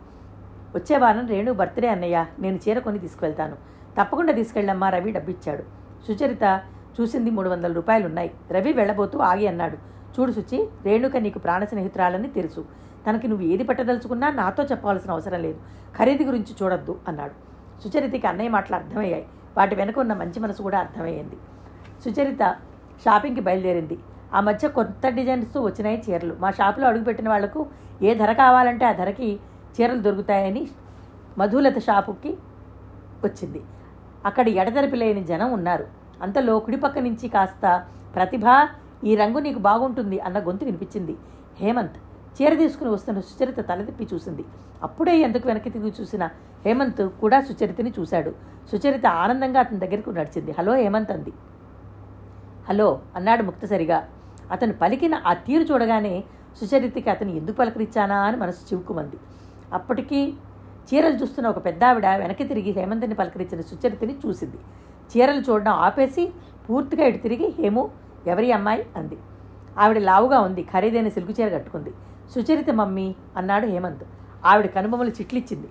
వచ్చే 0.76 0.96
వారం 0.96 1.26
రేణు 1.26 1.52
బర్త్డే 1.52 1.88
అన్నయ్య 1.88 2.19
నేను 2.38 2.58
చీర 2.64 2.78
కొని 2.78 2.98
తీసుకువెళ్తాను. 2.98 3.56
తప్పకుండా 3.98 4.32
తీసుకెళ్ళమ్మా 4.32 4.88
రవి 4.90 5.10
డబ్బిచ్చాడు. 5.12 5.83
సుచరిత 6.08 6.60
చూసింది 7.00 7.30
మూడు 7.30 7.48
వందల 7.48 7.72
రూపాయలు 7.72 8.06
ఉన్నాయి 8.06 8.30
రవి 8.50 8.72
వెళ్ళబోతూ 8.72 9.18
ఆగి 9.18 9.46
అన్నాడు. 9.46 9.76
చూడు 10.14 10.32
సుచి 10.32 10.68
రేణుక 10.84 11.16
నీకు 11.16 11.38
ప్రాణ 11.38 11.64
స్నేహితురాలని 11.64 12.28
తెలుసు. 12.28 12.64
తనకి 13.06 13.28
నువ్వు 13.28 13.46
ఏది 13.46 13.64
పట్టదలుచుకున్నా 13.64 14.30
నాతో 14.30 14.64
చెప్పవలసిన 14.64 15.10
అవసరం 15.10 15.42
లేదు. 15.42 15.58
ఖరీదు 15.98 16.22
గురించి 16.22 16.56
చూడొద్దు 16.62 17.00
అన్నాడు. 17.08 17.34
సుచరితకి 17.88 18.26
అన్నయ్య 18.26 18.50
మాటలు 18.50 18.76
అర్థమయ్యాయి. 18.76 19.26
వాటి 19.56 19.74
వెనుక 19.74 19.98
ఉన్న 19.98 20.12
మంచి 20.14 20.40
మనసు 20.40 20.62
కూడా 20.62 20.79
అర్థమయ్యింది. 20.79 21.36
సుచరిత 22.05 22.56
షాపింగ్కి 23.05 23.40
బయలుదేరింది. 23.40 23.98
ఆ 24.34 24.40
మధ్య 24.40 24.69
కొత్త 24.69 25.08
డిజైన్స్తో 25.08 25.60
వచ్చినాయి 25.60 26.02
చీరలు. 26.10 26.36
మా 26.40 26.50
షాపులో 26.50 26.88
అడుగుపెట్టిన 26.88 27.29
వాళ్ళకు 27.29 27.67
ఏ 28.02 28.14
ధర 28.14 28.32
కావాలంటే 28.32 28.86
ఆ 28.86 28.93
ధరకి 28.93 29.40
చీరలు 29.81 30.00
దొరుకుతాయని 30.00 30.69
మధులత 31.38 31.79
షాపుకి 31.79 32.36
వచ్చింది. 33.24 33.62
అక్కడ 34.24 34.46
ఎడతెరపి 34.60 34.96
లేని 34.96 35.24
జనం 35.24 35.50
ఉన్నారు. 35.52 35.86
అంతలో 36.22 36.54
కుడిపక్క 36.66 36.98
నుంచి 36.98 37.28
కాస్త 37.28 37.64
ప్రతిభ 38.14 38.46
ఈ 39.04 39.14
రంగు 39.14 39.38
నీకు 39.38 39.60
బాగుంటుంది 39.69 40.19
అన్న 40.26 40.38
గొంతు 40.38 40.64
వినిపించింది. 40.64 41.14
హేమంత్ 41.60 41.96
చీర 42.36 42.52
తీసుకుని 42.54 42.90
వస్తున్న 42.90 43.19
సుచరిత 43.20 43.60
తలదిప్పి 43.70 44.04
చూసింది. 44.12 44.44
అప్పుడే 44.82 45.14
ఎందుకు 45.19 45.48
వెనక్కి 45.48 45.70
తిరిగి 45.70 45.93
చూసిన 46.00 46.24
హేమంత్ 46.64 47.02
కూడా 47.22 47.38
సుచరితని 47.40 47.93
చూశాడు. 47.98 48.31
సుచరిత 48.72 49.06
ఆనందంగా 49.22 49.60
అతని 49.60 49.81
దగ్గరకు 49.84 50.10
నడిచింది. 50.10 50.52
హలో 50.58 50.74
హేమంత్ 50.74 51.12
అంది. 51.12 51.32
హలో 52.69 52.88
అన్నాడు 53.16 53.43
ముక్తసరిగా. 53.43 53.98
అతను 54.50 54.74
పలికిన 54.82 55.14
ఆ 55.26 55.32
తీరు 55.46 55.62
చూడగానే 55.62 56.14
సుచరితకి 56.60 57.10
అతను 57.10 57.31
ఎందుకు 57.31 57.56
పలకరించానా 57.56 58.19
అని 58.28 58.36
మనసు 58.36 58.62
చివుకుమంది 58.70 59.19
అప్పటికీ 59.72 60.20
చీరలు 60.84 61.14
చూస్తున్న 61.14 61.48
ఒక 61.48 61.64
పెద్దావిడ 61.64 62.06
వెనక్కి 62.06 62.44
తిరిగి 62.44 62.70
హేమంత్ని 62.70 63.14
పలకరించిన 63.14 63.60
సుచరితని 63.60 64.17
చూసింది. 64.26 64.56
చీరలు 65.17 65.41
చూడడం 65.41 65.72
ఆపేసి 65.72 66.32
పూర్తిగా 66.70 67.05
ఇటు 67.05 67.19
తిరిగి 67.19 67.55
హేము 67.58 67.91
ఎవరి 68.26 68.53
అమ్మాయి? 68.53 68.86
అంది. 68.96 69.17
ఆవిడ 69.79 69.98
లావుగా 69.98 70.41
ఉంది 70.41 70.62
ఖరీదైన 70.62 71.08
సిల్కు 71.08 71.32
చీర 71.41 71.48
కట్టుకుంది. 71.48 71.93
సుచరిత 72.34 72.70
మమ్మీ 72.70 73.14
అన్నాడు 73.36 73.67
హేమంత్. 73.67 74.05
ఆవిడ 74.44 74.67
కనుబొమ్మలు 74.67 75.10
చిట్లిచ్చింది. 75.10 75.69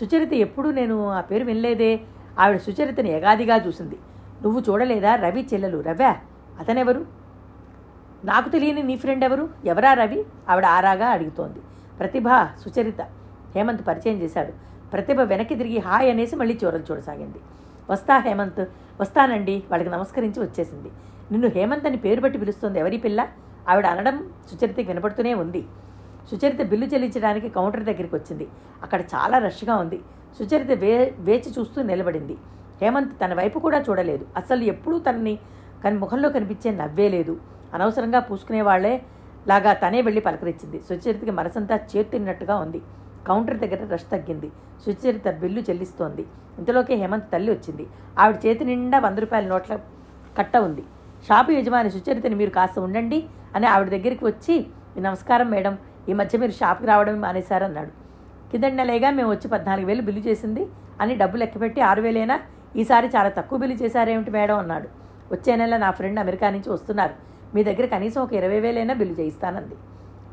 సుచరిత 0.00 0.32
ఎప్పుడూ 0.32 0.70
నేను 0.70 1.10
ఆ 1.10 1.20
పేరు 1.20 1.44
వినలేదే. 1.44 2.00
ఆవిడ 2.38 2.56
సుచరితని 2.56 3.10
ఎగాదిగా 3.10 3.56
చూసింది. 3.56 3.98
నువ్వు 4.42 4.60
చూడలేదా 4.60 5.14
రవి 5.14 5.48
చెల్లెలు? 5.52 5.80
రవ్యా 5.80 6.16
అతనెవరు? 6.60 7.06
నాకు 8.24 8.48
తెలియని 8.48 8.82
నీ 8.82 8.96
ఫ్రెండ్ 8.96 9.24
ఎవరు? 9.24 9.48
ఎవరా 9.64 9.92
రవి? 9.94 10.24
ఆవిడ 10.48 10.64
ఆరాగా 10.64 11.06
అడుగుతోంది. 11.06 11.58
ప్రతిభ 11.98 12.24
సుచరిత. 12.64 13.00
హేమంత్ 13.54 13.86
పరిచయం 13.86 14.18
చేశాడు. 14.22 14.52
ప్రతిభ 14.92 15.20
వెనక్కి 15.20 15.54
తిరిగి 15.54 15.78
హాయ్ 15.78 16.10
అనేసి 16.10 16.36
మళ్ళీ 16.36 16.58
చూరలు 16.64 16.84
చూడసాగింది. 16.90 17.40
వస్తా 17.90 18.18
హేమంత్ 18.18 18.62
వస్తానండి 19.00 19.64
వాళ్ళకి 19.70 19.90
నమస్కరించి 19.90 20.40
వచ్చేసింది. 20.40 20.90
నిన్ను 21.32 21.48
హేమంత్ 21.48 21.86
అని 21.86 21.96
పేరు 21.96 22.20
పెట్టి 22.20 22.38
పిలుస్తుంది 22.38 22.78
ఎవరి 22.78 22.96
పిల్ల? 22.96 23.28
ఆవిడ 23.68 23.86
అనడం 23.86 24.16
సుచరితకి 24.50 24.88
వినపడుతూనే 24.88 25.34
ఉంది. 25.34 25.62
సుచరిత 26.30 26.62
బిల్లు 26.62 26.86
చెల్లించడానికి 26.86 27.48
కౌంటర్ 27.48 27.84
దగ్గరికి 27.84 28.14
వచ్చింది. 28.14 28.46
అక్కడ 28.82 29.00
చాలా 29.14 29.38
రష్గా 29.38 29.76
ఉంది. 29.76 29.98
సుచరిత 30.38 30.72
వే 30.78 31.14
వేచి 31.18 31.50
చూస్తూ 31.58 31.82
నిలబడింది. 31.82 32.36
హేమంత్ 32.82 33.12
తన 33.24 33.34
వైపు 33.34 33.58
కూడా 33.58 33.84
చూడలేదు. 33.88 34.26
అసలు 34.36 34.62
ఎప్పుడూ 34.62 34.98
తనని 34.98 35.38
కని 35.84 35.98
ముఖంలో 35.98 36.28
కనిపించే 36.28 36.70
నవ్వే 36.70 37.08
లేదు. 37.08 37.40
అనవసరంగా 37.74 38.20
పూసుకునే 38.20 38.62
వాళ్ళే 38.62 38.94
లాగా 39.48 39.72
తనే 39.72 40.00
వెళ్ళి 40.02 40.20
పలకరించింది. 40.20 40.78
సుచరితకి 40.88 41.30
మనసంతా 41.30 41.76
చేతిన్నట్టుగా 41.76 42.56
ఉంది. 42.56 42.80
కౌంటర్ 43.26 43.58
దగ్గర 43.58 43.92
రష్ 43.92 44.10
తగ్గింది. 44.12 44.50
సుచరిత 44.86 45.30
బిల్లు 45.30 45.60
చెల్లిస్తోంది. 45.60 46.26
ఇంతలోకే 46.58 46.94
హేమంత్ 46.94 47.32
తల్లి 47.32 47.52
వచ్చింది. 47.52 47.86
ఆవిడ 48.18 48.36
చేతి 48.46 48.64
నిండా 48.64 48.98
వంద 48.98 49.18
రూపాయల 49.18 49.46
నోట్ల 49.46 49.78
కట్ట 50.38 50.56
ఉంది. 50.56 50.82
షాపు 51.28 51.50
యజమాని 51.50 51.90
సుచరితని 51.90 52.34
మీరు 52.34 52.50
కాస్త 52.50 52.78
ఉండండి 52.78 53.24
అని 53.54 53.66
ఆవిడ 53.66 53.88
దగ్గరికి 53.88 54.24
వచ్చి 54.24 54.66
నమస్కారం 54.98 55.50
మేడం 55.50 55.78
ఈ 56.08 56.12
మధ్య 56.12 56.38
మీరు 56.38 56.50
షాప్కి 56.50 56.86
రావడం 56.86 57.20
మానేశారన్నాడు. 57.20 57.90
కిందటి 58.50 58.72
నెలేగా 58.72 59.10
మేము 59.10 59.30
వచ్చి 59.30 59.48
పద్నాలుగు 59.48 59.86
వేలు 59.86 60.02
బిల్లు 60.02 60.22
చేసింది. 60.22 60.66
అని 61.00 61.14
డబ్బు 61.14 61.36
లెక్కపెట్టి 61.36 61.80
ఆరు 61.80 62.02
వేలైనా? 62.02 62.40
ఈసారి 62.76 63.06
చాలా 63.06 63.28
తక్కువ 63.28 63.58
బిల్లు 63.58 63.76
చేశారేమిటి 63.76 64.30
మేడం? 64.30 64.58
అన్నాడు. 64.58 64.88
వచ్చే 65.32 65.56
నెల 65.56 65.76
నా 65.76 65.90
ఫ్రెండ్ 65.90 66.20
అమెరికా 66.20 66.50
నుంచి 66.50 66.72
వస్తున్నారు. 66.72 67.14
మీ 67.54 67.64
దగ్గర 67.64 67.86
కనీసం 67.86 68.22
ఒక 68.22 68.32
ఇరవై 68.32 68.60
వేలైనా 68.60 68.94
బిల్లు 68.94 69.20
చేయిస్తానంది. 69.20 69.74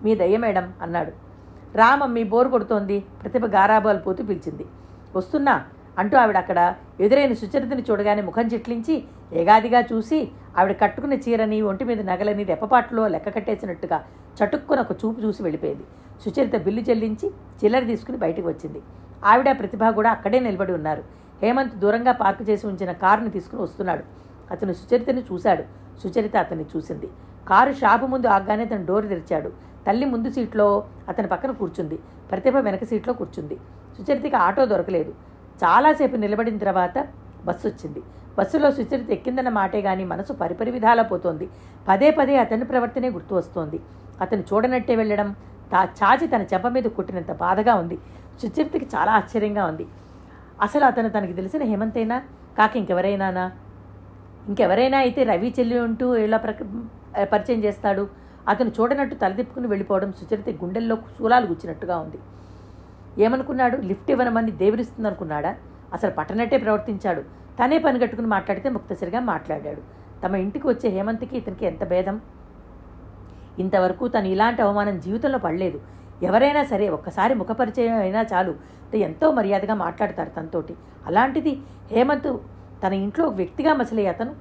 మీ 0.04 0.16
దయ్య 0.16 0.38
మేడం 0.38 0.74
అన్నాడు. 0.82 1.31
రామమ్మి 1.76 2.24
బోరు 2.32 2.50
కొడుతోంది. 2.50 2.98
ప్రతిభ 3.22 3.46
గారాబాలు 3.46 4.00
పోతూ 4.00 4.22
పిలిచింది. 4.30 4.66
వస్తున్నా 5.16 5.56
అంటూ 6.00 6.16
ఆవిడ 6.18 6.38
అక్కడ 6.38 6.60
ఎదురైన 7.06 7.34
సుచరితని 7.34 7.84
చూడగానే 7.90 8.22
ముఖం 8.22 8.48
చిట్లించి 8.48 8.96
ఏగాదిగా 9.34 9.80
చూసి 9.92 10.20
ఆవిడ 10.58 10.74
కట్టుకున్న 10.82 11.16
చీరని 11.26 11.58
ఒంటి 11.62 11.84
మీద 11.90 12.02
నగలని 12.10 12.44
రెప్పపాట్లో 12.44 13.08
లెక్క 13.08 13.36
కట్టేసినట్టుగా 13.36 13.98
చటుక్కున 14.38 14.80
ఒక 14.80 14.92
చూపు 14.92 15.20
చూసి 15.22 15.44
వెళ్ళిపోయింది. 15.44 15.86
సుచరిత 16.24 16.56
బిల్లు 16.66 16.82
చెల్లించి 16.90 17.28
చిల్లర 17.62 17.84
తీసుకుని 17.84 18.18
బయటకు 18.18 18.48
వచ్చింది. 18.48 18.82
ఆవిడ 19.26 19.50
ప్రతిభ 19.60 19.84
కూడా 19.90 20.10
అక్కడే 20.12 20.40
నిలబడి 20.40 20.74
ఉన్నారు. 20.74 21.04
హేమంత్ 21.44 21.76
దూరంగా 21.76 22.12
పార్కు 22.12 22.44
చేసి 22.50 22.68
ఉంచిన 22.68 22.92
కారుని 22.92 23.30
తీసుకుని 23.30 23.62
వస్తున్నాడు. 23.62 24.04
అతను 24.52 24.74
సుచరితని 24.74 25.22
చూశాడు. 25.32 25.64
సుచరిత 26.04 26.36
అతన్ని 26.38 26.66
చూసింది. 26.76 27.08
కారు 27.48 27.74
షాపు 27.74 28.06
ముందు 28.06 28.28
ఆగ్గానే 28.28 28.66
తన 28.66 28.84
డోర్ 28.90 29.08
తెరిచాడు. 29.08 29.52
తల్లి 29.88 30.06
ముందు 30.06 30.30
సీట్లో 30.30 30.68
అతని 31.10 31.28
పక్కన 31.28 31.52
కూర్చుంది. 31.52 31.98
ప్రతిభ 32.32 32.58
వెనక 32.58 32.84
సీట్లో 32.84 33.14
కూర్చుంది. 33.14 33.56
సుచరితకి 33.98 34.36
ఆటో 34.36 34.66
దొరకలేదు. 34.66 35.12
చాలాసేపు 35.64 36.16
నిలబడిన 36.16 36.58
తర్వాత 36.58 36.98
బస్సు 37.46 37.68
వచ్చింది. 37.68 38.02
బస్సులో 38.38 38.72
సుచరిత 38.72 39.10
ఎక్కిందన్న 39.12 39.50
మాటే 39.50 39.82
గాని 39.82 40.06
మనసు 40.06 40.34
పరిపరి 40.34 40.72
విధాలా 40.72 41.04
పోతోంది. 41.04 41.50
పదే 41.88 42.12
పదే 42.12 42.38
అతని 42.38 42.66
ప్రవర్తనే 42.66 43.10
గుర్తు 43.10 43.34
వస్తోంది. 43.36 43.80
అతను 44.22 44.44
చూడనట్టే 44.50 44.96
వెళ్ళడం 44.96 45.30
తా 45.72 45.82
చాచి 46.00 46.28
తన 46.28 46.42
చెంప 46.54 46.68
మీద 46.68 46.84
కుట్టినంత 46.84 47.32
బాధగా 47.32 47.74
ఉంది. 47.76 47.98
సుచరితకి 48.42 48.88
చాలా 48.96 49.12
ఆశ్చర్యంగా 49.12 49.66
ఉంది. 49.66 49.86
అసలు 50.62 50.86
అతను 50.86 51.10
తనకి 51.10 51.34
తెలిసిన 51.34 51.64
హేమంతేనా? 51.64 52.18
కాక 52.58 52.78
ఇంకెవరైనానా? 52.78 53.46
ఇంకెవరైనా 54.48 54.98
అయితే 54.98 55.24
రవి 55.24 55.54
చెల్లి 55.60 55.80
ఉంటూ 55.80 56.16
ఇలా 56.16 56.38
ప్ర 56.38 56.52
పరిచయం 57.24 57.64
చేస్తాడు. 57.64 58.04
అతను 58.48 58.72
చూడనట్టు 58.80 59.16
తలదిప్పుకుని 59.16 59.68
వెళ్ళిపోవడం 59.68 60.12
సుచరిత 60.12 60.50
గుండెల్లో 60.50 60.96
శూలాలు 60.96 61.46
గుచ్చినట్టుగా 61.46 61.98
ఉంది. 61.98 62.20
ఏమనుకున్నాడు? 63.24 63.78
లిఫ్ట్ 63.78 64.12
ఇవ్వనమని 64.12 64.52
దేవరిస్తుందనుకున్నాడా? 64.52 65.56
అసలు 65.94 66.12
పట్టనట్టే 66.12 66.58
ప్రవర్తించాడు. 66.58 67.22
తనే 67.64 67.78
పని 67.78 68.00
కట్టుకుని 68.00 68.28
మాట్లాడితే 68.28 68.70
ముక్తసరిగా 68.70 69.20
మాట్లాడాడు. 69.20 69.82
తమ 70.24 70.36
ఇంటికి 70.36 70.68
వచ్చే 70.68 70.90
హేమంత్కి 70.90 71.38
ఇతనికి 71.38 71.66
ఎంత 71.66 71.84
భేదం? 71.88 72.22
ఇంతవరకు 73.60 74.08
తను 74.08 74.28
ఇలాంటి 74.28 74.62
అవమానం 74.62 75.00
జీవితంలో 75.00 75.38
పడలేదు. 75.38 75.82
ఎవరైనా 76.24 76.64
సరే 76.64 76.90
ఒక్కసారి 76.90 77.34
ముఖపరిచయం 77.34 77.96
అయినా 77.96 78.26
చాలు. 78.34 78.56
ఎంతో 78.96 79.32
మర్యాదగా 79.32 79.74
మాట్లాడతారు 79.74 80.30
తనతోటి. 80.30 80.76
అలాంటిది 81.06 81.60
హేమంత్ 81.92 82.38
తన 82.88 82.94
ఇంట్లో 82.94 83.28
వ్యక్తిగా 83.28 83.74
మసలే 83.74 84.08
అతను? 84.08 84.36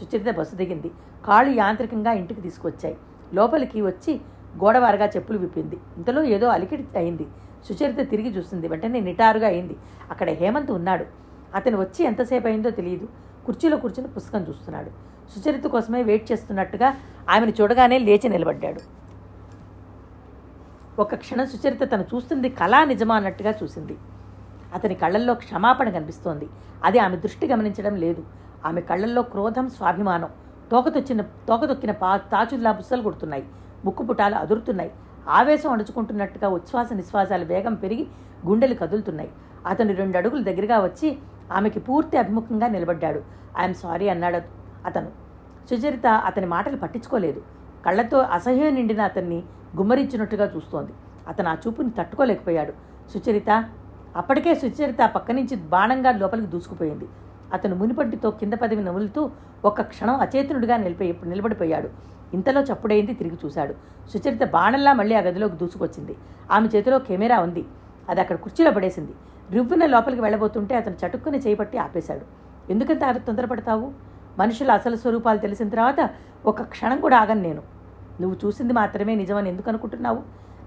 సుచరిత 0.00 0.36
బస్సు 0.36 0.56
దిగింది. 0.56 0.90
కాళ్ళు 1.24 1.56
యాంత్రికంగా 1.56 2.12
ఇంటికి 2.12 2.40
తీసుకొచ్చాయి. 2.40 2.96
లోపలికి 3.34 3.82
వచ్చి 3.82 4.20
గోడవారగా 4.64 5.06
చెప్పులు 5.06 5.38
విప్పింది. 5.38 5.76
ఇంతలో 5.96 6.22
ఏదో 6.22 6.48
అలికిడి 6.48 6.86
అయింది. 6.96 7.26
సుచరిత 7.64 8.10
తిరిగి 8.10 8.30
చూస్తుంది 8.30 8.68
వెంటనే 8.68 9.00
నిటారుగా 9.00 9.46
అయింది. 9.46 9.76
అక్కడ 10.10 10.30
హేమంత్ 10.30 10.70
ఉన్నాడు. 10.70 11.04
అతను 11.54 11.80
వచ్చి 11.80 12.04
ఎంతసేపు 12.04 12.46
అయిందో 12.46 12.70
తెలియదు. 12.70 13.08
కుర్చీలో 13.46 13.76
కూర్చుని 13.76 14.08
పుస్తకం 14.08 14.44
చూస్తున్నాడు. 14.48 14.90
సుచరిత 15.30 15.64
కోసమే 15.64 16.02
వెయిట్ 16.02 16.32
చేస్తున్నట్టుగా 16.32 16.94
ఆమెను 17.30 17.52
చూడగానే 17.60 17.98
లేచి 17.98 18.28
నిలబడ్డాడు. 18.28 18.80
ఒక 21.00 21.14
క్షణం 21.14 21.46
సుచరిత 21.46 21.92
తను 21.92 22.04
చూస్తుంది 22.14 22.48
కళా 22.48 22.84
నిజమా 22.84 23.16
అన్నట్టుగా 23.16 23.54
చూసింది. 23.62 23.96
అతని 24.74 24.94
కళ్ళల్లో 24.94 25.34
క్షమాపణ 25.34 25.88
కనిపిస్తోంది. 25.88 26.48
అది 26.84 26.98
ఆమె 26.98 27.16
దృష్టి 27.16 27.46
గమనించడం 27.46 27.96
లేదు. 27.96 28.24
ఆమె 28.64 28.80
కళ్ళల్లో 28.80 29.22
క్రోధం 29.22 29.68
స్వాభిమానం. 29.68 30.28
తోకతొచ్చిన 30.72 31.20
తోకతొక్కిన 31.20 31.90
పా 31.90 32.16
తాచుల్లా 32.16 32.72
బుస్సలు 32.72 33.02
కొడుతున్నాయి. 33.02 33.44
ముక్కు 33.84 34.02
పుటాలు 34.04 34.34
అదురుతున్నాయి. 34.34 34.92
ఆవేశం 35.28 35.70
అణుచుకుంటున్నట్టుగా 35.72 36.48
ఉచ్ఛ్వాస 36.48 36.92
నిశ్వాసాలు 36.92 37.44
వేగం 37.44 37.74
పెరిగి 37.74 38.06
గుండెలు 38.46 38.74
కదులుతున్నాయి. 38.74 39.30
అతను 39.66 39.94
రెండు 39.94 40.16
అడుగులు 40.18 40.42
దగ్గరగా 40.42 40.78
వచ్చి 40.78 41.18
ఆమెకి 41.52 41.80
పూర్తి 41.80 42.16
అభిముఖంగా 42.16 42.68
నిలబడ్డాడు. 42.68 43.22
ఐఎమ్ 43.58 43.74
సారీ 43.74 44.08
అన్నాడు 44.08 44.40
అతను. 44.86 45.10
సుచరిత 45.70 46.06
అతని 46.06 46.46
మాటలు 46.46 46.76
పట్టించుకోలేదు. 46.76 47.42
కళ్ళతో 47.86 48.18
అసహ్యం 48.18 48.74
నిండిన 48.74 49.00
అతన్ని 49.00 49.42
గుమ్మరించినట్టుగా 49.76 50.52
చూస్తోంది. 50.56 50.92
అతను 51.28 51.48
ఆ 51.48 51.56
చూపుని 51.66 51.90
తట్టుకోలేకపోయాడు. 51.90 52.72
సుచరిత 53.14 53.64
అప్పటికే 54.16 54.54
సుచరిత 54.54 55.10
పక్క 55.14 55.30
నుంచి 55.30 55.56
బాణంగా 55.56 56.12
లోపలికి 56.12 56.46
దూసుకుపోయింది. 56.46 57.08
అతను 57.52 57.76
మునిపంటితో 57.76 58.30
కింద 58.30 58.52
పదవి 58.52 58.82
నములుతూ 58.82 59.30
ఒక్క 59.64 59.80
క్షణం 59.80 60.14
అచేతనుడిగా 60.14 60.76
నిలిపే 60.76 61.16
నిలబడిపోయాడు. 61.24 61.88
ఇంతలో 62.34 62.60
చప్పుడైంది 62.60 63.14
తిరిగి 63.14 63.38
చూశాడు. 63.44 63.74
సుచరిత 64.10 64.44
బాణంలా 64.44 64.92
మళ్ళీ 64.92 65.16
ఆ 65.16 65.20
గదిలోకి 65.20 65.56
దూసుకొచ్చింది. 65.56 66.16
ఆమె 66.50 66.68
చేతిలో 66.68 66.98
కెమెరా 66.98 67.40
ఉంది. 67.40 67.64
అది 68.08 68.20
అక్కడ 68.20 68.36
కుర్చీలో 68.36 68.70
పడేసింది. 68.70 69.12
రివ్వున 69.50 69.86
లోపలికి 69.86 70.22
వెళ్ళబోతుంటే 70.22 70.74
అతను 70.74 70.96
చటుక్కుని 71.06 71.38
చేపట్టి 71.38 71.78
ఆపేశాడు. 71.78 72.24
ఎందుకంత 72.70 73.04
ఆవి 73.04 73.20
తొందరపడతావు? 73.20 73.92
మనుషుల 74.38 74.70
అసలు 74.70 74.96
స్వరూపాలు 74.96 75.38
తెలిసిన 75.38 75.68
తర్వాత 75.68 76.10
ఒక 76.46 76.62
క్షణం 76.62 77.00
కూడా 77.00 77.18
ఆగను 77.18 77.42
నేను. 77.42 77.62
నువ్వు 78.20 78.38
చూసింది 78.44 78.72
మాత్రమే 78.72 79.14
నిజమని 79.14 79.48
ఎందుకు 79.50 79.68
అనుకుంటున్నావు? 79.68 80.22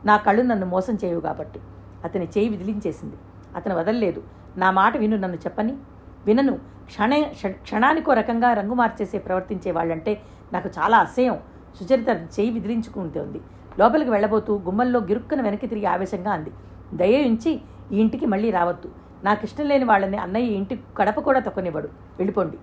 నా 0.06 0.18
కళ్ళు 0.18 0.42
నన్ను 0.42 0.66
మోసం 0.66 0.98
చేయవు 1.06 1.20
కాబట్టి. 1.20 1.60
అతని 2.04 2.26
చేయి 2.26 2.50
విదిలించేసింది. 2.50 3.16
అతను 3.56 3.76
వదలలేదు. 3.76 4.24
నా 4.58 4.72
మాట 4.72 4.98
విను 4.98 5.18
నన్ను 5.18 5.38
చెప్పని. 5.38 5.78
వినను. 6.26 6.54
క్షణ 6.86 7.14
క్షణానికో 7.52 8.14
రకంగా 8.14 8.54
రంగు 8.54 8.74
మార్చేసే 8.74 9.18
ప్రవర్తించే 9.18 9.72
వాళ్ళంటే 9.72 10.14
నాకు 10.54 10.70
చాలా 10.78 10.98
అసహ్యం. 10.98 11.38
సుచరిత 11.80 12.10
చేయి 12.10 12.50
విదిలించుకుంటుంది 12.50 13.40
లోపలికి 13.80 14.12
వెళ్ళబోతూ 14.12 14.58
గుమ్మల్లో 14.58 15.00
గిరుక్కున 15.00 15.42
వెనక్కి 15.42 15.68
తిరిగి 15.68 15.86
ఆవేశంగా 15.86 16.32
అంది. 16.32 16.52
దయించి 16.94 17.52
ఈ 17.92 18.00
ఇంటికి 18.00 18.26
మళ్ళీ 18.26 18.52
రావద్దు. 18.52 18.90
నాకు 19.24 19.46
ఇష్టం 19.46 19.66
లేని 19.66 19.86
వాళ్ళని 19.86 20.18
అన్నయ్య 20.18 20.56
ఇంటి 20.60 20.76
కడప 20.98 21.20
కూడా 21.20 21.40
తొక్కనివ్వడు. 21.40 21.88
వెళ్ళిపోండి. 22.20 22.58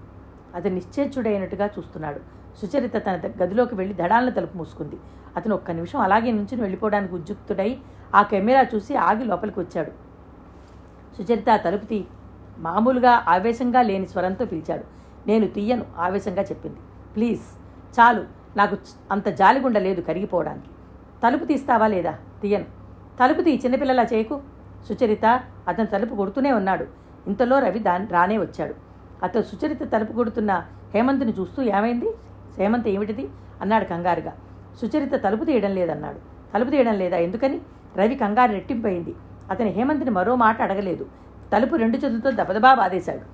అతను 0.54 0.74
నిశ్చేచ్చుడైనట్టుగా 0.74 1.66
చూస్తున్నాడు. 1.78 2.20
సుచరిత 2.60 2.96
తన 3.06 3.20
గదిలోకి 3.42 3.74
వెళ్ళి 3.74 3.94
దడాలను 3.94 4.30
తలుపు 4.30 4.56
మూసుకుంది. 4.58 4.96
అతను 5.36 5.54
ఒక్క 5.54 5.70
నిమిషం 5.70 6.00
అలాగే 6.00 6.32
నుంచి 6.32 6.60
వెళ్ళిపోవడానికి 6.60 7.14
ఉద్యుక్తుడై 7.14 7.78
ఆ 8.14 8.22
కెమెరా 8.22 8.66
చూసి 8.74 8.96
ఆగి 8.96 9.24
లోపలికి 9.24 9.60
వచ్చాడు 9.60 9.92
సుచరిత 11.16 11.60
తలుపుతి 11.64 12.06
మామూలుగా 12.58 13.24
ఆవేశంగా 13.28 13.82
లేని 13.82 14.06
స్వరంతో 14.06 14.44
పిలిచాడు. 14.44 14.84
నేను 15.26 15.46
తీయను 15.46 15.84
ఆవేశంగా 15.98 16.42
చెప్పింది. 16.42 16.76
ప్లీజ్ 17.16 17.40
చాలు 18.00 18.24
నాకు 18.56 18.76
అంత 19.10 19.28
జాలిగుండ 19.28 19.78
లేదు 19.78 20.00
కరిగిపోవడానికి. 20.00 20.68
తలుపు 21.26 21.44
తీస్తావా 21.44 21.86
లేదా? 21.86 22.18
తీయను 22.42 22.64
తలుపు 23.20 23.42
తీ 23.42 23.60
చిన్నపిల్లలా 23.64 24.02
చేయకు. 24.02 24.40
సుచరిత 24.88 25.40
అతను 25.68 25.86
తలుపు 25.86 26.14
కొడుతూనే 26.14 26.52
ఉన్నాడు. 26.52 26.86
ఇంతలో 27.26 27.58
రవి 27.58 27.78
దాని 27.78 28.06
రానే 28.06 28.38
వచ్చాడు. 28.38 28.74
అతను 29.22 29.42
సుచరిత 29.42 29.92
తలుపు 29.92 30.12
కొడుతున్న 30.12 30.66
హేమంత్ని 30.94 31.32
చూస్తూ 31.40 31.62
ఏమైంది? 31.62 32.10
హేమంత్ 32.58 32.88
ఏమిటిది? 32.88 33.28
అన్నాడు 33.60 33.84
కంగారుగా. 33.84 34.32
సుచరిత 34.80 35.24
తలుపు 35.24 35.44
తీయడం 35.44 35.74
లేదన్నాడు. 35.74 36.18
తలుపు 36.54 36.70
తీయడం 36.70 36.94
లేదా? 36.94 37.16
ఎందుకని? 37.16 37.60
రవి 37.96 38.14
కంగారు 38.14 38.52
రెట్టింపయింది. 38.52 39.14
అతని 39.50 39.70
హేమంత్ని 39.70 40.10
మరో 40.10 40.34
మాట 40.34 40.62
అడగలేదు. 40.62 41.06
తలుపు 41.52 41.76
రెండు 41.76 41.96
చేతులతో 41.96 42.30
దబదబా 42.30 42.74
బాధేశాడు. 42.74 43.24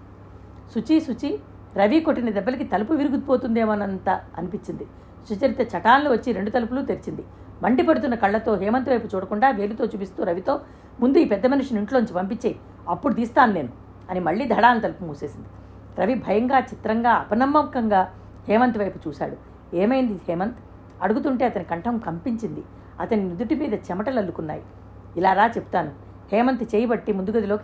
శుచి 0.75 1.01
శుచి 1.01 1.41
రవి 1.77 2.01
కొట్టిన 2.01 2.31
దెబ్బలకి 2.31 2.65
తలుపు 2.65 2.93
విరుగుపోతుందేమోనంత 2.93 4.21
అనిపించింది. 4.39 4.87
సుచరిత 5.29 5.61
చటాన్లు 5.61 6.11
వచ్చి 6.11 6.33
రెండు 6.33 6.51
తలుపులు 6.51 6.83
తెరిచింది. 6.83 7.25
మండిపడుతున్న 7.63 8.15
కళ్ళతో 8.15 8.57
హేమంత్ 8.57 8.89
వైపు 8.89 9.07
చూడకుండా 9.15 9.51
వేలుతో 9.51 9.85
చూపిస్తూ 9.85 10.25
రవితో 10.25 10.61
ముందు 11.01 11.19
ఈ 11.19 11.25
పెద్ద 11.25 11.47
మనిషిని 11.47 11.81
ఇంట్లోంచి 11.81 12.13
పంపించే 12.13 12.57
అప్పుడు 12.89 13.15
తీస్తాను 13.15 13.53
నేను 13.53 13.69
అని 14.11 14.21
మళ్ళీ 14.21 14.45
ధడాన 14.45 14.79
తలుపు 14.79 15.05
మూసేసింది. 15.05 15.49
రవి 15.99 16.15
భయంగా 16.15 16.59
చిత్రంగా 16.59 17.11
అపనమ్మకంగా 17.11 18.13
హేమంత్ 18.49 18.79
వైపు 18.79 19.09
చూశాడు. 19.09 19.37
ఏమైంది 19.77 20.21
హేమంత్? 20.29 20.57
అడుగుతుంటే 21.03 21.45
అతని 21.45 21.65
కంఠం 21.65 21.99
కంపించింది. 21.99 22.65
అతని 23.01 23.29
నుదుటి 23.29 23.55
మీద 23.55 23.75
చెమటలు 23.75 24.19
అల్లుకున్నాయి 24.19 24.63
ఇలా 25.17 25.33
రా 25.33 25.47
చెప్తాను. 25.47 26.12
హేమంత్ 26.33 26.75
చేయి 26.75 26.87
బట్టి 26.87 27.13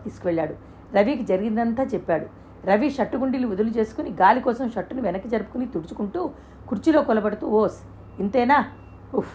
తీసుకువెళ్ళాడు. 0.05 0.55
రవికి 0.97 1.23
జరిగిందంతా 1.23 1.83
చెప్పాడు. 1.85 2.27
రవి 2.67 2.91
షర్టు 2.91 3.17
గుండీలు 3.17 3.49
వదులు 3.49 3.71
చేసుకుని 3.71 4.11
గాలి 4.11 4.41
కోసం 4.41 4.71
షర్టును 4.71 5.03
వెనక్కి 5.03 5.29
జరుపుకుని 5.29 5.67
తుడుచుకుంటూ 5.67 6.31
కుర్చీలో 6.69 7.03
కొలబడుతూ 7.03 7.47
ఓస్ 7.47 7.79
ఇంతేనా? 8.21 8.65
ఉఫ్ 9.15 9.33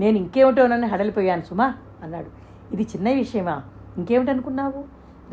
నేను 0.00 0.16
ఇంకేమిటోనని 0.16 0.86
హడలిపోయాను 0.86 1.42
సుమా 1.42 1.74
అన్నాడు. 2.02 2.26
ఇది 2.72 2.82
చిన్న 2.82 3.08
విషయమా? 3.08 3.62
ఇంకేమిటనుకున్నావు? 3.96 4.84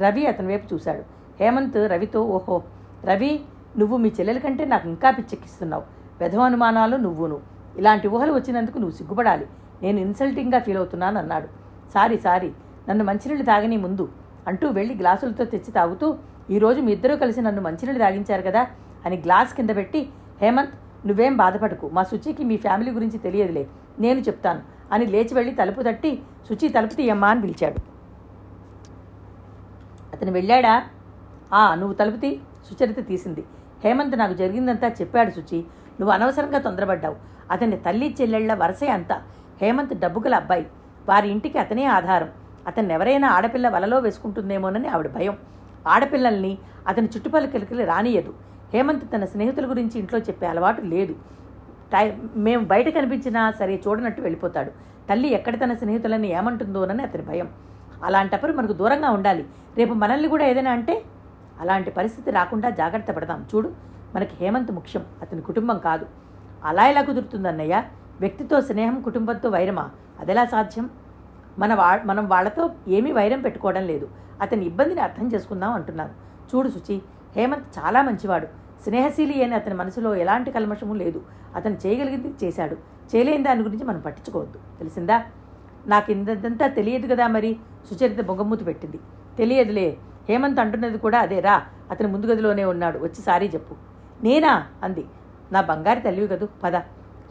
రవి 0.01 0.27
అతని 0.27 0.47
వైపు 0.47 0.73
చూశాడు. 0.73 1.03
హేమంత్ 1.39 1.77
రవితో 1.77 2.21
ఓహో 2.23 2.63
రవి 3.03 3.41
నువ్వు 3.77 3.97
మీ 3.97 4.09
చెల్లెల 4.09 4.37
కంటే 4.37 4.65
నాకు 4.65 4.87
ఇంకా 4.87 5.11
పిచ్చెక్కిస్తున్నావు. 5.11 5.83
వెధవానుమానాలు 6.21 6.97
నువ్వును. 6.97 7.39
ఇలాంటి 7.77 8.07
ఊహలు 8.07 8.33
వచ్చినందుకు 8.33 8.77
నువ్వు 8.77 8.95
సిగ్గుపడాలి. 8.95 9.47
నేను 9.81 9.99
ఇన్సల్టింగ్గా 9.99 10.59
ఫీల్ 10.59 10.77
అవుతున్నాను 10.77 11.17
అన్నాడు 11.19 11.47
సారీ 11.93 12.17
సారీ 12.17 12.51
నన్ను 12.89 13.03
మంచినీళ్ళు 13.09 13.45
తాగని 13.45 13.77
ముందు 13.85 14.05
అంటూ 14.49 14.65
వెళ్ళి 14.77 14.95
గ్లాసులతో 15.01 15.43
తెచ్చి 15.53 15.71
తాగుతూ 15.77 16.07
ఈరోజు 16.55 16.79
మీ 16.85 16.91
ఇద్దరూ 16.91 17.13
కలిసి 17.23 17.41
నన్ను 17.41 17.61
మంచినీళ్ళు 17.67 18.01
తాగించారు 18.05 18.43
కదా 18.49 18.61
అని 19.05 19.17
గ్లాస్ 19.25 19.53
కింద 19.57 19.71
పెట్టి 19.79 20.01
హేమంత్ 20.41 20.75
నువ్వేం 21.07 21.33
బాధపడకు. 21.37 21.85
మా 21.95 22.03
శుచికి 22.03 22.43
మీ 22.49 22.55
ఫ్యామిలీ 22.57 22.91
గురించి 22.91 23.17
తెలియదులే. 23.25 23.63
నేను 24.03 24.19
చెప్తాను 24.19 24.61
అని 24.93 25.05
లేచి 25.13 25.33
వెళ్ళి 25.33 25.53
తలుపు 25.55 25.81
తట్టి 25.81 26.11
శుచి 26.47 26.67
తలుపు 26.69 26.93
తీయమ్మా 26.93 27.27
అని 27.33 27.41
పిలిచాడు. 27.45 27.79
అతను 30.13 30.31
వెళ్ళాడా? 30.31 30.73
ఆ 31.53 31.61
నువ్వు 31.75 31.95
తలుపు 31.99 32.17
తీ 32.17 32.29
సుచరిత 32.67 32.99
తీసింది. 33.07 33.43
హేమంత్ 33.83 34.15
నాకు 34.21 34.33
జరిగిందంతా 34.33 34.87
చెప్పాడు 34.99 35.31
శుచి 35.31 35.59
నువ్వు 35.99 36.11
అనవసరంగా 36.15 36.59
తొందరపడ్డావు. 36.59 37.17
అతని 37.53 37.77
తల్లి 37.77 38.07
చెల్లెళ్ళ 38.21 38.53
వరసే 38.53 38.87
అంతా. 38.87 39.15
హేమంత్ 39.61 39.93
డబ్బుగల 40.03 40.35
అబ్బాయి. 40.35 40.65
వారి 41.09 41.27
ఇంటికి 41.33 41.57
అతనే 41.63 41.85
ఆధారం. 41.97 42.29
అతన్ని 42.67 42.93
ఎవరైనా 42.93 43.27
ఆడపిల్ల 43.29 43.69
వలలో 43.69 43.99
వేసుకుంటుందేమోనని 43.99 44.87
ఆవిడ 44.87 45.07
భయం. 45.07 45.37
ఆడపిల్లల్ని 45.87 46.57
అతని 46.87 47.09
చుట్టుపక్కలకి 47.15 47.85
రానియదు 47.85 48.33
హేమంత్ 48.73 49.15
తన 49.15 49.25
స్నేహితుల 49.25 49.69
గురించి 49.69 49.99
ఇంట్లో 49.99 50.19
చెప్పే 50.19 50.45
అలవాటు 50.47 50.81
లేదు. 50.81 51.13
టై 51.93 52.17
మేము 52.35 52.65
బయట 52.65 52.89
కనిపించినా 52.89 53.51
సరే 53.51 53.81
చూడనట్టు 53.87 54.21
వెళ్ళిపోతాడు. 54.21 54.71
తల్లి 55.09 55.29
ఎక్కడ 55.33 55.63
తన 55.63 55.73
స్నేహితులని 55.73 56.27
ఏమంటుందోనని 56.31 57.03
అతని 57.03 57.23
భయం. 57.23 57.49
అలాంటప్పుడు 58.03 58.53
మనకు 58.53 58.73
దూరంగా 58.73 59.09
ఉండాలి. 59.09 59.45
రేపు 59.77 59.93
మనల్ని 59.93 60.27
కూడా 60.27 60.45
ఏదైనా 60.45 60.71
అంటే 60.71 61.01
అలాంటి 61.59 61.91
పరిస్థితి 61.91 62.31
రాకుండా 62.31 62.69
జాగ్రత్త 62.69 63.11
పడదాం. 63.11 63.45
చూడు 63.55 63.71
మనకి 64.15 64.35
హేమంత్ 64.35 64.71
ముఖ్యం 64.71 65.05
అతని 65.21 65.41
కుటుంబం 65.41 65.77
కాదు. 65.77 66.05
అలా 66.63 66.87
ఎలా 66.87 67.01
కుదురుతుందన్నయ్య? 67.01 67.83
వ్యక్తితో 68.19 68.61
స్నేహం 68.61 69.01
కుటుంబంతో 69.01 69.49
వైరమా? 69.49 69.89
అదెలా 70.19 70.45
సాధ్యం? 70.45 70.89
మన 71.59 71.73
వా 71.73 71.99
మనం 72.05 72.27
వాళ్ళతో 72.27 72.69
ఏమీ 72.87 73.11
వైరం 73.11 73.41
పెట్టుకోవడం 73.41 73.83
లేదు. 73.83 74.09
అతని 74.41 74.65
ఇబ్బందిని 74.65 75.01
అర్థం 75.01 75.27
చేసుకుందాం 75.27 75.71
అంటున్నాను 75.73 76.09
చూడు 76.55 76.69
శుచి 76.69 77.01
హేమంత్ 77.35 77.79
చాలా 77.79 78.01
మంచివాడు. 78.01 78.47
స్నేహశీలి 78.83 79.43
అని 79.43 79.55
అతని 79.55 79.73
మనసులో 79.73 80.15
ఎలాంటి 80.15 80.51
కల్మషము 80.51 80.93
లేదు. 80.93 81.21
అతను 81.55 81.77
చేయగలిగింది 81.85 82.33
చేశాడు. 82.43 82.75
చేయలేని 83.15 83.43
దాని 83.43 83.63
గురించి 83.63 83.83
మనం 83.83 83.99
పట్టించుకోవద్దు. 83.99 84.57
తెలిసిందా? 84.77 85.23
నాకు 85.87 86.11
ఇంతంతా 86.11 86.67
తెలియదు 86.67 87.07
కదా 87.07 87.27
మరి? 87.27 87.57
సుచరిత 87.91 88.25
బొంగమూతి 88.25 88.63
పెట్టింది. 88.63 88.99
తెలియదులే. 89.37 89.97
హేమంత్ 90.29 90.59
అంటున్నది 90.59 90.97
కూడా 90.97 91.19
అదేరా 91.19 91.63
అతని 91.91 92.07
ముందు 92.07 92.25
గదిలోనే 92.25 92.65
ఉన్నాడు. 92.65 92.99
వచ్చి 92.99 93.15
సారీ 93.15 93.47
చెప్పు. 93.47 93.75
నేనా? 94.23 94.67
అంది. 94.83 95.05
నా 95.51 95.61
బంగారు 95.61 95.99
తల్లివి 95.99 96.27
కదూ. 96.27 96.47
పద. 96.63 96.79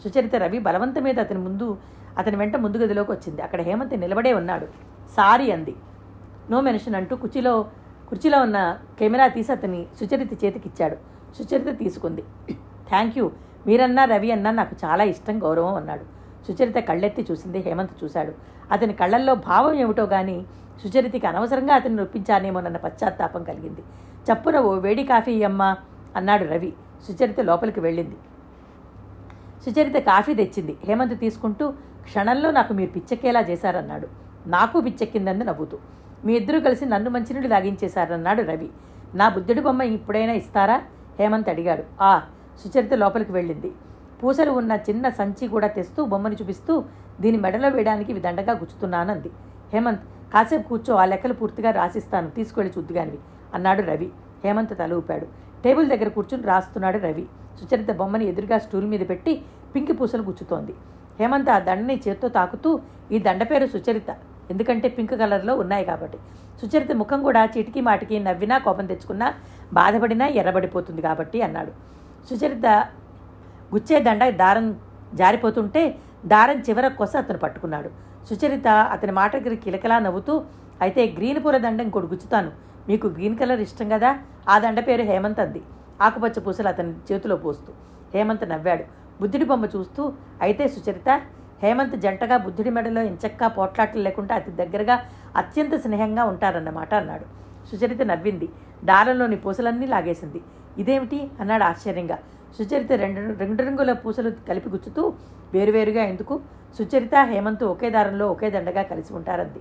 సుచరిత 0.04 0.36
రవి 0.36 0.58
బలవంత 0.58 0.98
మీద 0.98 1.20
అతని 1.20 1.38
ముందు 1.38 1.78
అతని 2.18 2.36
వెంట 2.36 2.56
ముందు 2.56 2.76
గదిలోకి 2.76 3.12
వచ్చింది. 3.12 3.42
అక్కడ 3.42 3.60
హేమంత్ 3.60 4.00
నిలబడే 4.00 4.32
ఉన్నాడు. 4.32 4.66
సారీ 5.16 5.50
అంది. 5.50 5.74
నో 6.50 6.60
మెన్షన్ 6.60 6.94
అంటూ 6.94 7.16
కుర్చీలో 7.16 7.66
కుర్చీలో 8.08 8.42
ఉన్న 8.42 8.78
కెమెరా 8.98 9.26
తీసి 9.28 9.52
అతని 9.52 9.86
సుచరిత 10.00 10.44
చేతికిచ్చాడు. 10.44 10.96
సుచరిత 11.42 11.78
తీసుకుంది. 11.78 12.22
Thank 12.88 13.18
you. 13.18 13.30
మీరన్నా 13.66 14.04
రవి 14.04 14.32
అన్నా 14.32 14.50
నాకు 14.50 14.76
చాలా 14.84 15.04
ఇష్టం 15.04 15.42
గౌరవం 15.42 15.74
అన్నాడు. 15.74 16.04
సుచరిత 16.48 16.74
కళ్ళెత్తి 16.74 17.26
చూసింది 17.30 17.58
హేమంత్ 17.58 18.04
చూశాడు. 18.04 18.32
అతని 18.72 18.92
కళ్ళల్లో 18.92 19.34
భావం 19.34 19.74
ఏమిటో 19.74 20.04
గాని 20.04 20.44
సుచరితకి 20.84 21.26
అనవసరంగా 21.26 21.74
అతన్ని 21.74 21.98
నొప్పించానేమోనన్న 21.98 22.76
పశ్చాత్తాపం 22.76 23.44
కలిగింది. 23.44 23.80
చప్పున 24.32 24.58
ఓ 24.58 24.74
వేడి 24.74 25.04
కాఫీ 25.04 25.42
అమ్మా 25.42 25.76
అన్నాడు 26.16 26.44
రవి. 26.44 26.72
సుచరిత 27.08 27.40
లోపలికి 27.40 27.80
వెళ్ళింది. 27.80 28.16
సుచరిత 29.66 29.94
కాఫీ 29.94 30.34
తెచ్చింది. 30.34 30.76
హేమంత్ 30.84 31.20
తీసుకుంటూ 31.20 31.74
క్షణంలో 32.06 32.48
నాకు 32.58 32.72
మీరు 32.78 32.90
పిచ్చెక్కేలా 32.96 33.42
చేశారన్నాడు. 33.50 34.06
నాకు 34.54 34.76
పిచ్చెక్కిందంది 34.86 35.44
నవ్వుతూ. 35.50 35.76
మీ 36.26 36.32
ఇద్దరూ 36.40 36.58
కలిసి 36.66 36.84
నన్ను 36.84 37.10
మంచినీళ్ళు 37.10 37.48
లాగించేశారన్నాడు 37.54 38.42
రవి. 38.50 38.68
నా 39.20 39.26
బుద్ధుడి 39.28 39.62
బొమ్మ 39.66 39.82
ఇప్పుడైనా 39.96 40.34
ఇస్తారా? 40.42 40.76
హేమంత్ 41.18 41.48
అడిగాడు. 41.52 41.84
ఆ 42.08 42.12
సుచరిత 42.62 42.94
లోపలికి 43.02 43.32
వెళ్ళింది. 43.32 43.70
పూసలు 44.22 44.50
ఉన్న 44.60 44.72
చిన్న 44.88 45.08
సంచి 45.18 45.46
కూడా 45.54 45.68
తెస్తూ 45.76 46.00
బొమ్మను 46.12 46.36
చూపిస్తూ 46.40 46.74
దీని 47.22 47.38
మెడలో 47.44 47.68
వేయడానికి 47.68 48.12
విదండగా 48.18 48.52
గుచ్చుతున్నానంది. 48.60 49.30
హేమంత్ 49.72 50.04
కాసేపు 50.34 50.64
కూర్చో 50.68 50.92
ఆ 51.02 51.04
లెక్కలు 51.12 51.34
పూర్తిగా 51.40 51.70
రాసిస్తాను. 51.80 52.28
తీసుకువెళ్ళి 52.36 52.72
చూద్దుగానివి 52.76 53.18
అన్నాడు 53.56 53.82
రవి. 53.90 54.08
హేమంత్ 54.44 54.74
తల 54.78 54.94
ఊపాడు. 55.00 55.26
టేబుల్ 55.64 55.86
దగ్గర 55.92 56.08
కూర్చుని 56.16 56.44
రాస్తున్నాడు 56.52 56.98
రవి. 57.06 57.24
సుచరిత 57.58 57.90
బొమ్మని 58.00 58.24
ఎదురుగా 58.32 58.58
స్టూల్ 58.64 58.88
మీద 58.92 59.04
పెట్టి 59.10 59.32
పింకి 59.74 59.94
పూసలు 60.00 60.22
గుచ్చుతోంది. 60.22 60.74
హేమంత్ 61.18 61.50
ఆ 61.54 61.58
దండని 61.68 61.96
చేత్తో 62.04 62.28
తాకుతూ 62.38 62.70
ఈ 63.14 63.18
దండ 63.26 63.42
పేరు 63.50 63.66
సుచరిత. 63.74 64.10
ఎందుకంటే 64.52 64.86
పింక్ 64.96 65.14
కలర్లో 65.20 65.52
ఉన్నాయి 65.62 65.84
కాబట్టి. 65.90 66.18
సుచరిత 66.60 66.92
ముఖం 67.02 67.20
కూడా 67.26 67.42
చిటికి 67.54 67.80
మాటికి 67.88 68.16
నవ్వినా 68.26 68.56
కోపం 68.66 68.86
తెచ్చుకున్నా 68.90 69.28
బాధపడినా 69.78 70.26
ఎర్రబడిపోతుంది 70.40 71.02
కాబట్టి 71.08 71.38
అన్నాడు. 71.46 71.72
సుచరిత 72.28 72.66
గుచ్చే 73.74 73.98
దండ 74.08 74.24
దారం 74.42 74.66
జారిపోతుంటే 75.20 75.82
దారం 76.32 76.58
చివర 76.66 76.86
కొస 76.98 77.14
అతను 77.22 77.40
పట్టుకున్నాడు. 77.44 77.88
సుచరిత 78.28 78.68
అతని 78.94 79.12
మాట 79.20 79.32
దగ్గర 79.36 79.54
కిలకలా 79.64 79.96
నవ్వుతూ 80.06 80.34
అయితే 80.84 81.02
గ్రీన్ 81.16 81.40
పూల 81.44 81.56
దండ 81.64 81.80
ఇంకోటి 81.86 82.08
గుచ్చుతాను. 82.12 82.50
మీకు 82.88 83.06
గ్రీన్ 83.16 83.36
కలర్ 83.40 83.60
ఇష్టం 83.66 83.88
కదా? 83.94 84.10
ఆ 84.52 84.54
దండ 84.64 84.78
పేరు 84.88 85.04
హేమంత్ 85.10 85.42
అంది 85.44 85.60
ఆకుపచ్చ 86.06 86.38
పూసలు 86.46 86.68
అతని 86.72 86.92
చేతిలో 87.08 87.36
పోస్తూ. 87.44 87.70
హేమంత్ 88.14 88.44
నవ్వాడు. 88.52 88.84
బుద్ధుడి 89.20 89.44
బొమ్మ 89.44 89.64
చూస్తూ 89.64 90.12
అయితే 90.42 90.68
సుచరిత 90.68 91.10
హేమంత్ 91.62 91.96
జంటగా 91.96 92.36
బుద్ధుడి 92.36 92.70
మెడలో 92.70 93.02
ఎంచక్కా 93.02 93.48
పోట్లాటలు 93.48 94.02
లేకుండా 94.02 94.34
అతి 94.34 94.50
దగ్గరగా 94.50 94.96
అత్యంత 95.36 95.74
స్నేహంగా 95.74 96.24
ఉంటారన్నమాట 96.24 96.94
అన్నాడు. 96.94 97.26
సుచరిత 97.70 98.02
నవ్వింది. 98.02 98.48
దారంలోని 98.84 99.36
పూసలన్నీ 99.36 99.86
లాగేసింది. 99.86 100.40
ఇదేమిటి? 100.78 101.30
అన్నాడు 101.40 101.64
ఆశ్చర్యంగా. 101.64 102.18
సుచరిత 102.58 102.92
రెండు 102.92 103.20
రెండు 103.42 103.62
రంగుల 103.62 103.92
పూసలు 103.92 104.30
కలిపి 104.48 104.68
గుచ్చుతూ 104.68 105.12
వేరువేరుగా 105.54 106.02
ఎందుకు? 106.02 106.40
సుచరిత 106.78 107.14
హేమంత్ 107.32 107.64
ఒకే 107.64 107.90
దారంలో 107.90 108.30
ఒకే 108.30 108.50
దండగా 108.50 108.82
కలిసి 108.82 109.12
ఉంటారంది. 109.14 109.60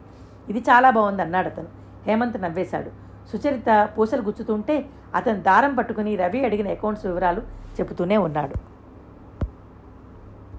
ఇది 0.50 0.60
చాలా 0.60 0.90
బాగుంది 0.90 1.22
అన్నాడు 1.22 1.48
అతను. 1.48 1.70
హేమంత్ 2.08 2.42
నవ్వేశాడు. 2.42 2.92
సుచరిత 3.32 3.90
పూసలు 3.98 4.22
గుచ్చుతుంటే 4.22 4.86
అతను 5.16 5.42
దారం 5.42 5.76
పట్టుకుని 5.76 6.16
రవి 6.16 6.46
అడిగిన 6.46 6.68
అకౌంట్స్ 6.68 7.06
వివరాలు 7.06 7.42
చెబుతూనే 7.80 8.18
ఉన్నాడు. 8.18 8.73